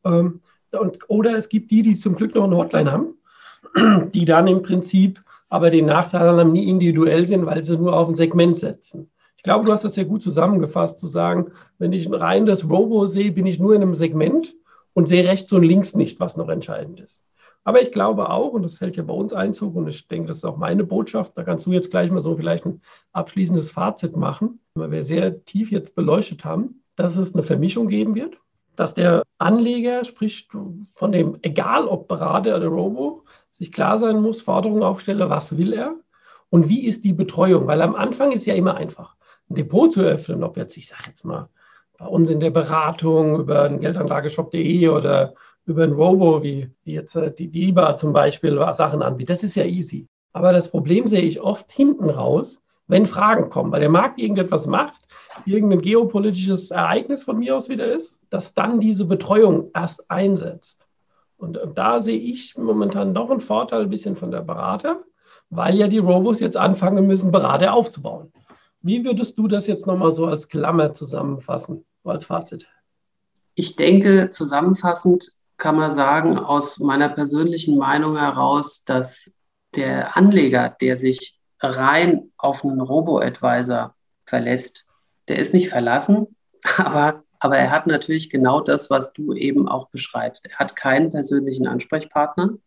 Ähm, 0.06 0.40
und, 0.72 1.00
oder 1.10 1.36
es 1.36 1.50
gibt 1.50 1.70
die, 1.70 1.84
die 1.84 1.98
zum 1.98 2.16
Glück 2.16 2.34
noch 2.34 2.46
eine 2.46 2.56
Hotline 2.56 2.90
haben, 2.90 4.10
die 4.14 4.24
dann 4.24 4.48
im 4.48 4.64
Prinzip 4.64 5.22
aber 5.50 5.70
den 5.70 5.86
Nachteil 5.86 6.30
haben, 6.30 6.54
nie 6.54 6.70
individuell 6.70 7.28
sind, 7.28 7.46
weil 7.46 7.62
sie 7.66 7.78
nur 7.78 7.94
auf 7.94 8.08
ein 8.08 8.16
Segment 8.16 8.58
setzen. 8.58 9.12
Ich 9.36 9.44
glaube, 9.44 9.66
du 9.66 9.74
hast 9.74 9.84
das 9.84 9.96
sehr 9.96 10.06
gut 10.06 10.24
zusammengefasst, 10.24 11.02
zu 11.02 11.08
sagen, 11.08 11.52
wenn 11.78 11.92
ich 11.92 12.10
rein 12.10 12.46
das 12.46 12.70
Robo 12.70 13.06
sehe, 13.08 13.34
bin 13.34 13.46
ich 13.46 13.60
nur 13.60 13.76
in 13.76 13.82
einem 13.82 13.96
Segment 13.96 14.56
und 14.94 15.10
sehe 15.10 15.28
rechts 15.28 15.52
und 15.52 15.64
links 15.64 15.94
nicht, 15.94 16.22
was 16.22 16.38
noch 16.38 16.48
entscheidend 16.48 17.02
ist. 17.02 17.26
Aber 17.64 17.82
ich 17.82 17.92
glaube 17.92 18.30
auch, 18.30 18.54
und 18.54 18.64
das 18.64 18.82
hält 18.82 18.98
ja 18.98 19.04
bei 19.04 19.14
uns 19.14 19.34
Einzug, 19.34 19.76
und 19.76 19.88
ich 19.88 20.08
denke, 20.08 20.28
das 20.28 20.38
ist 20.38 20.46
auch 20.46 20.58
meine 20.58 20.84
Botschaft, 20.84 21.34
da 21.36 21.44
kannst 21.44 21.66
du 21.66 21.72
jetzt 21.72 21.92
gleich 21.92 22.10
mal 22.10 22.20
so 22.20 22.36
vielleicht 22.36 22.66
ein 22.66 22.82
abschließendes 23.12 23.72
Fazit 23.72 24.16
machen, 24.16 24.60
weil 24.74 24.92
wir 24.92 25.04
sehr 25.04 25.46
tief 25.46 25.72
jetzt 25.72 25.96
beleuchtet 25.96 26.44
haben, 26.44 26.82
dass 26.96 27.18
es 27.18 27.34
eine 27.34 27.44
Vermischung 27.44 27.88
geben 27.88 28.16
wird, 28.16 28.38
dass 28.76 28.96
der 28.96 29.24
Anleger, 29.38 30.04
sprich 30.06 30.48
von 30.94 31.12
dem, 31.12 31.38
egal 31.44 31.86
ob 31.88 32.08
Berater 32.08 32.58
oder 32.58 32.68
Robo, 32.68 33.26
sich 33.52 33.72
klar 33.72 33.98
sein 33.98 34.22
muss, 34.22 34.42
Forderungen 34.42 34.84
aufstelle, 34.84 35.30
was 35.30 35.58
will 35.58 35.74
er 35.74 35.96
und 36.50 36.68
wie 36.68 36.86
ist 36.86 37.04
die 37.04 37.14
Betreuung, 37.14 37.68
weil 37.68 37.82
am 37.82 37.96
Anfang 37.96 38.32
ist 38.32 38.46
ja 38.46 38.56
immer 38.56 38.76
einfach, 38.76 39.16
ein 39.50 39.56
Depot 39.56 39.92
zu 39.92 40.02
öffnen, 40.02 40.44
ob 40.44 40.58
jetzt, 40.58 40.78
ich 40.78 40.88
sage 40.88 41.04
jetzt 41.08 41.26
mal, 41.26 41.50
bei 41.98 42.08
uns 42.08 42.30
in 42.32 42.40
der 42.40 42.50
Beratung 42.50 43.40
über 43.40 43.70
Geldanlageshop.de 43.70 44.88
oder 44.88 45.36
über 45.66 45.84
ein 45.84 45.94
Robo, 45.94 46.44
wie, 46.44 46.70
wie 46.84 46.94
jetzt 46.94 47.16
äh, 47.16 47.34
die 47.34 47.50
DIBA 47.50 47.96
zum 47.96 48.14
Beispiel, 48.14 48.60
Sachen 48.74 49.02
anbietet. 49.02 49.36
Das 49.36 49.44
ist 49.44 49.56
ja 49.56 49.66
easy. 49.66 50.08
Aber 50.34 50.54
das 50.54 50.72
Problem 50.72 51.08
sehe 51.08 51.22
ich 51.22 51.42
oft 51.42 51.72
hinten 51.72 52.10
raus, 52.10 52.62
wenn 52.88 53.06
Fragen 53.06 53.50
kommen, 53.50 53.72
weil 53.72 53.80
der 53.80 53.90
Markt 53.90 54.20
irgendetwas 54.20 54.68
macht, 54.68 55.08
irgendein 55.46 55.82
geopolitisches 55.82 56.72
Ereignis 56.72 57.24
von 57.24 57.40
mir 57.40 57.56
aus 57.56 57.70
wieder 57.70 57.86
ist, 57.86 58.20
dass 58.30 58.54
dann 58.54 58.80
diese 58.80 59.06
Betreuung 59.06 59.70
erst 59.74 60.10
einsetzt. 60.10 60.88
Und, 61.38 61.60
da 61.76 62.02
sehe 62.02 62.20
ich 62.20 62.58
momentan 62.58 63.14
doch 63.14 63.32
einen 63.32 63.42
Vorteil 63.42 63.82
ein 63.82 63.90
bisschen 63.90 64.16
von 64.16 64.30
der 64.30 64.42
Berater, 64.42 65.02
weil 65.50 65.76
ja 65.76 65.88
die 65.88 65.98
Robos 65.98 66.40
jetzt 66.40 66.58
anfangen 66.58 67.08
müssen, 67.08 67.32
Berater 67.32 67.74
aufzubauen. 67.74 68.32
Wie 68.82 69.04
würdest 69.04 69.38
du 69.40 69.48
das 69.48 69.68
jetzt 69.68 69.88
nochmal 69.88 70.12
so 70.12 70.26
als 70.26 70.50
Klammer 70.50 70.94
zusammenfassen, 70.94 71.86
als 72.04 72.26
Fazit? 72.26 72.68
Ich 73.56 73.76
denke, 73.76 74.30
zusammenfassend 74.30 75.34
kann 75.62 75.76
man 75.76 75.92
sagen, 75.92 76.40
aus 76.40 76.80
meiner 76.80 77.08
persönlichen 77.08 77.78
Meinung 77.78 78.18
heraus, 78.18 78.84
dass 78.84 79.32
der 79.76 80.18
Anleger, 80.18 80.76
der 80.82 80.98
sich 80.98 81.40
rein 81.60 82.32
auf 82.36 82.66
einen 82.66 82.82
Robo-Advisor 82.82 83.96
verlässt, 84.26 84.88
der 85.28 85.38
ist 85.38 85.54
nicht 85.54 85.70
verlassen, 85.70 86.36
aber, 86.78 87.24
aber 87.40 87.58
er 87.58 87.70
hat 87.70 87.86
natürlich 87.86 88.32
genau 88.32 88.60
das, 88.60 88.90
was 88.90 89.14
du 89.14 89.36
eben 89.36 89.70
auch 89.70 89.90
beschreibst. 89.90 90.48
Er 90.50 90.58
hat 90.58 90.76
keinen 90.76 91.12
persönlichen 91.12 91.68
Ansprechpartner. 91.68 92.58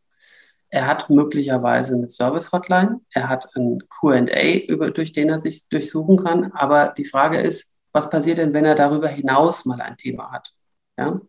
Er 0.68 0.86
hat 0.86 1.10
möglicherweise 1.10 1.96
eine 1.96 2.08
Service-Hotline. 2.08 3.00
Er 3.12 3.28
hat 3.28 3.48
ein 3.56 3.80
QA, 3.90 4.90
durch 4.90 5.12
den 5.12 5.30
er 5.30 5.40
sich 5.40 5.68
durchsuchen 5.68 6.22
kann. 6.22 6.52
Aber 6.52 6.94
die 6.96 7.04
Frage 7.04 7.38
ist, 7.38 7.72
was 7.92 8.08
passiert 8.08 8.38
denn, 8.38 8.52
wenn 8.52 8.64
er 8.64 8.76
darüber 8.76 9.08
hinaus 9.08 9.64
mal 9.64 9.80
ein 9.80 9.96
Thema 9.96 10.30
hat? 10.30 10.52
Ja? 10.96 11.20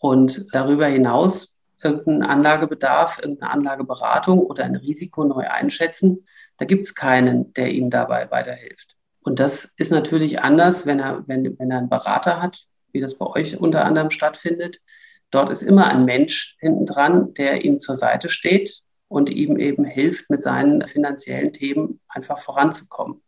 Und 0.00 0.46
darüber 0.52 0.86
hinaus 0.86 1.56
irgendeinen 1.82 2.22
Anlagebedarf, 2.22 3.20
irgendeine 3.22 3.52
Anlageberatung 3.52 4.40
oder 4.40 4.64
ein 4.64 4.76
Risiko 4.76 5.24
neu 5.24 5.46
einschätzen, 5.46 6.26
da 6.58 6.64
gibt 6.64 6.84
es 6.84 6.94
keinen, 6.94 7.52
der 7.54 7.70
ihm 7.72 7.90
dabei 7.90 8.30
weiterhilft. 8.30 8.96
Und 9.22 9.40
das 9.40 9.72
ist 9.76 9.92
natürlich 9.92 10.40
anders, 10.40 10.86
wenn 10.86 11.00
er, 11.00 11.22
wenn, 11.26 11.58
wenn 11.58 11.70
er 11.70 11.78
einen 11.78 11.88
Berater 11.88 12.40
hat, 12.40 12.66
wie 12.92 13.00
das 13.00 13.18
bei 13.18 13.26
euch 13.26 13.58
unter 13.58 13.84
anderem 13.84 14.10
stattfindet. 14.10 14.80
Dort 15.30 15.52
ist 15.52 15.62
immer 15.62 15.86
ein 15.86 16.04
Mensch 16.04 16.56
hinten 16.60 16.86
dran, 16.86 17.34
der 17.34 17.64
ihm 17.64 17.78
zur 17.78 17.94
Seite 17.94 18.28
steht 18.28 18.82
und 19.08 19.30
ihm 19.30 19.58
eben 19.58 19.84
hilft, 19.84 20.30
mit 20.30 20.42
seinen 20.42 20.86
finanziellen 20.86 21.52
Themen 21.52 22.00
einfach 22.08 22.38
voranzukommen. 22.38 23.22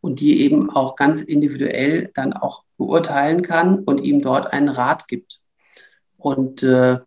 Und 0.00 0.20
die 0.20 0.40
eben 0.40 0.70
auch 0.70 0.96
ganz 0.96 1.20
individuell 1.20 2.10
dann 2.14 2.32
auch 2.32 2.64
beurteilen 2.76 3.42
kann 3.42 3.80
und 3.80 4.00
ihm 4.00 4.22
dort 4.22 4.52
einen 4.52 4.68
Rat 4.68 5.08
gibt. 5.08 5.40
Und 6.26 6.64
äh, 6.64 6.98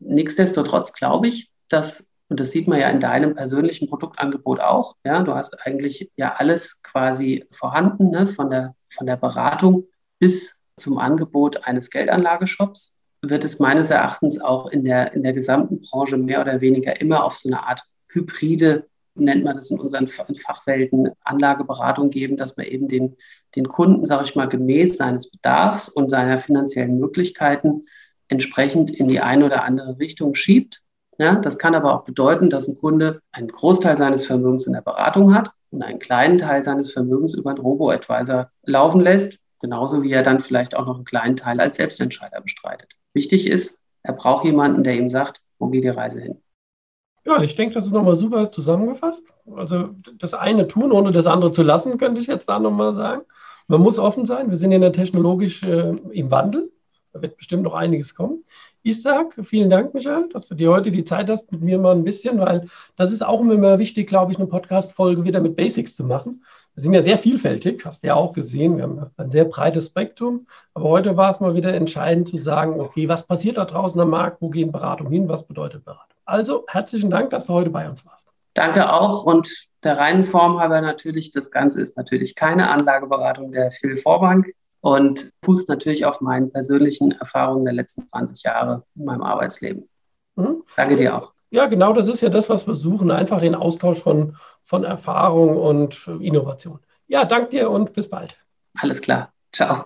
nichtsdestotrotz 0.00 0.92
glaube 0.92 1.28
ich, 1.28 1.48
dass, 1.70 2.10
und 2.28 2.40
das 2.40 2.50
sieht 2.50 2.68
man 2.68 2.78
ja 2.78 2.90
in 2.90 3.00
deinem 3.00 3.34
persönlichen 3.34 3.88
Produktangebot 3.88 4.60
auch, 4.60 4.96
ja, 5.02 5.22
du 5.22 5.32
hast 5.32 5.66
eigentlich 5.66 6.10
ja 6.16 6.34
alles 6.36 6.82
quasi 6.82 7.46
vorhanden, 7.50 8.10
ne, 8.10 8.26
von, 8.26 8.50
der, 8.50 8.74
von 8.90 9.06
der 9.06 9.16
Beratung 9.16 9.86
bis 10.18 10.60
zum 10.76 10.98
Angebot 10.98 11.64
eines 11.64 11.88
Geldanlageshops, 11.88 12.98
wird 13.22 13.46
es 13.46 13.60
meines 13.60 13.88
Erachtens 13.88 14.38
auch 14.42 14.66
in 14.66 14.84
der, 14.84 15.14
in 15.14 15.22
der 15.22 15.32
gesamten 15.32 15.80
Branche 15.80 16.18
mehr 16.18 16.42
oder 16.42 16.60
weniger 16.60 17.00
immer 17.00 17.24
auf 17.24 17.36
so 17.36 17.48
eine 17.48 17.66
Art 17.66 17.82
hybride 18.08 18.84
nennt 19.14 19.44
man 19.44 19.56
das 19.56 19.70
in 19.70 19.78
unseren 19.78 20.08
Fachwelten, 20.08 21.10
Anlageberatung 21.22 22.10
geben, 22.10 22.36
dass 22.36 22.56
man 22.56 22.66
eben 22.66 22.88
den, 22.88 23.16
den 23.54 23.68
Kunden, 23.68 24.06
sage 24.06 24.24
ich 24.24 24.34
mal, 24.34 24.48
gemäß 24.48 24.96
seines 24.96 25.30
Bedarfs 25.30 25.88
und 25.88 26.10
seiner 26.10 26.38
finanziellen 26.38 26.98
Möglichkeiten 26.98 27.86
entsprechend 28.28 28.90
in 28.90 29.08
die 29.08 29.20
eine 29.20 29.46
oder 29.46 29.64
andere 29.64 29.98
Richtung 29.98 30.34
schiebt. 30.34 30.80
Ja, 31.18 31.36
das 31.36 31.58
kann 31.58 31.74
aber 31.74 31.94
auch 31.94 32.04
bedeuten, 32.04 32.50
dass 32.50 32.66
ein 32.66 32.78
Kunde 32.78 33.20
einen 33.30 33.48
Großteil 33.48 33.96
seines 33.96 34.26
Vermögens 34.26 34.66
in 34.66 34.72
der 34.72 34.80
Beratung 34.80 35.34
hat 35.34 35.52
und 35.70 35.82
einen 35.82 36.00
kleinen 36.00 36.38
Teil 36.38 36.62
seines 36.62 36.92
Vermögens 36.92 37.34
über 37.34 37.50
einen 37.50 37.60
Robo-Advisor 37.60 38.50
laufen 38.64 39.00
lässt, 39.00 39.38
genauso 39.60 40.02
wie 40.02 40.12
er 40.12 40.22
dann 40.22 40.40
vielleicht 40.40 40.76
auch 40.76 40.86
noch 40.86 40.96
einen 40.96 41.04
kleinen 41.04 41.36
Teil 41.36 41.60
als 41.60 41.76
Selbstentscheider 41.76 42.40
bestreitet. 42.40 42.92
Wichtig 43.12 43.48
ist, 43.48 43.82
er 44.02 44.12
braucht 44.12 44.44
jemanden, 44.44 44.82
der 44.82 44.96
ihm 44.96 45.08
sagt, 45.08 45.40
wo 45.58 45.68
geht 45.68 45.84
die 45.84 45.88
Reise 45.88 46.20
hin. 46.20 46.42
Ja, 47.24 47.42
ich 47.42 47.54
denke, 47.54 47.74
das 47.74 47.86
ist 47.86 47.92
nochmal 47.92 48.16
super 48.16 48.52
zusammengefasst. 48.52 49.24
Also 49.56 49.90
das 50.18 50.34
eine 50.34 50.68
tun, 50.68 50.92
ohne 50.92 51.10
das 51.10 51.26
andere 51.26 51.52
zu 51.52 51.62
lassen, 51.62 51.96
könnte 51.96 52.20
ich 52.20 52.26
jetzt 52.26 52.48
da 52.48 52.58
nochmal 52.58 52.92
sagen. 52.92 53.22
Man 53.66 53.80
muss 53.80 53.98
offen 53.98 54.26
sein. 54.26 54.50
Wir 54.50 54.58
sind 54.58 54.72
ja 54.72 54.90
technologisch 54.90 55.62
äh, 55.62 55.96
im 56.10 56.30
Wandel. 56.30 56.70
Da 57.14 57.22
wird 57.22 57.36
bestimmt 57.36 57.62
noch 57.62 57.74
einiges 57.74 58.16
kommen. 58.16 58.44
Ich 58.82 59.00
sage 59.00 59.44
vielen 59.44 59.70
Dank, 59.70 59.94
Michael, 59.94 60.28
dass 60.32 60.48
du 60.48 60.56
dir 60.56 60.70
heute 60.70 60.90
die 60.90 61.04
Zeit 61.04 61.30
hast, 61.30 61.50
mit 61.52 61.62
mir 61.62 61.78
mal 61.78 61.94
ein 61.94 62.02
bisschen, 62.02 62.40
weil 62.40 62.68
das 62.96 63.12
ist 63.12 63.24
auch 63.24 63.40
immer 63.40 63.78
wichtig, 63.78 64.08
glaube 64.08 64.32
ich, 64.32 64.38
eine 64.38 64.48
Podcast-Folge 64.48 65.22
wieder 65.22 65.40
mit 65.40 65.54
Basics 65.54 65.94
zu 65.94 66.04
machen. 66.04 66.44
Wir 66.74 66.82
sind 66.82 66.92
ja 66.92 67.02
sehr 67.02 67.16
vielfältig, 67.16 67.86
hast 67.86 68.02
du 68.02 68.08
ja 68.08 68.14
auch 68.16 68.32
gesehen. 68.32 68.76
Wir 68.76 68.82
haben 68.82 69.06
ein 69.16 69.30
sehr 69.30 69.44
breites 69.44 69.86
Spektrum. 69.86 70.48
Aber 70.74 70.88
heute 70.88 71.16
war 71.16 71.30
es 71.30 71.38
mal 71.38 71.54
wieder 71.54 71.72
entscheidend 71.72 72.28
zu 72.28 72.36
sagen, 72.36 72.80
okay, 72.80 73.08
was 73.08 73.24
passiert 73.24 73.58
da 73.58 73.64
draußen 73.64 74.00
am 74.00 74.10
Markt? 74.10 74.42
Wo 74.42 74.50
gehen 74.50 74.72
Beratungen 74.72 75.12
hin? 75.12 75.28
Was 75.28 75.46
bedeutet 75.46 75.84
Beratung? 75.84 76.16
Also 76.24 76.64
herzlichen 76.66 77.10
Dank, 77.10 77.30
dass 77.30 77.46
du 77.46 77.52
heute 77.52 77.70
bei 77.70 77.88
uns 77.88 78.04
warst. 78.04 78.26
Danke 78.54 78.92
auch. 78.92 79.24
Und 79.24 79.68
der 79.84 79.98
reinen 79.98 80.24
Form 80.24 80.58
halber 80.58 80.80
natürlich, 80.80 81.30
das 81.30 81.52
Ganze 81.52 81.80
ist 81.80 81.96
natürlich 81.96 82.34
keine 82.34 82.70
Anlageberatung 82.70 83.52
der 83.52 83.70
Phil 83.70 83.94
Vorbank 83.94 84.52
und 84.84 85.30
fußt 85.42 85.70
natürlich 85.70 86.04
auf 86.04 86.20
meinen 86.20 86.52
persönlichen 86.52 87.12
Erfahrungen 87.12 87.64
der 87.64 87.72
letzten 87.72 88.06
20 88.06 88.42
Jahre 88.42 88.82
in 88.94 89.06
meinem 89.06 89.22
Arbeitsleben. 89.22 89.88
Mhm. 90.36 90.62
Danke 90.76 90.96
dir 90.96 91.16
auch. 91.16 91.32
Ja, 91.48 91.66
genau 91.66 91.94
das 91.94 92.06
ist 92.06 92.20
ja 92.20 92.28
das, 92.28 92.50
was 92.50 92.66
wir 92.66 92.74
suchen. 92.74 93.10
Einfach 93.10 93.40
den 93.40 93.54
Austausch 93.54 94.02
von, 94.02 94.36
von 94.62 94.84
Erfahrung 94.84 95.56
und 95.56 96.06
Innovation. 96.20 96.80
Ja, 97.06 97.24
danke 97.24 97.48
dir 97.48 97.70
und 97.70 97.94
bis 97.94 98.10
bald. 98.10 98.36
Alles 98.78 99.00
klar. 99.00 99.32
Ciao. 99.54 99.84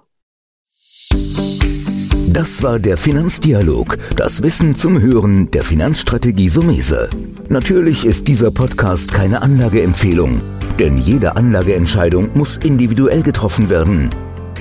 Das 2.27 2.63
war 2.65 2.81
der 2.81 2.97
Finanzdialog, 2.97 3.99
das 4.17 4.43
Wissen 4.43 4.75
zum 4.75 5.01
Hören 5.01 5.53
der 5.53 5.63
Finanzstrategie 5.63 6.49
Sumese. 6.49 7.09
Natürlich 7.49 8.05
ist 8.05 8.27
dieser 8.27 8.51
Podcast 8.51 9.13
keine 9.13 9.43
Anlageempfehlung, 9.43 10.41
denn 10.81 10.97
jede 10.97 11.37
Anlageentscheidung 11.37 12.37
muss 12.37 12.57
individuell 12.57 13.23
getroffen 13.23 13.71
werden. 13.71 14.11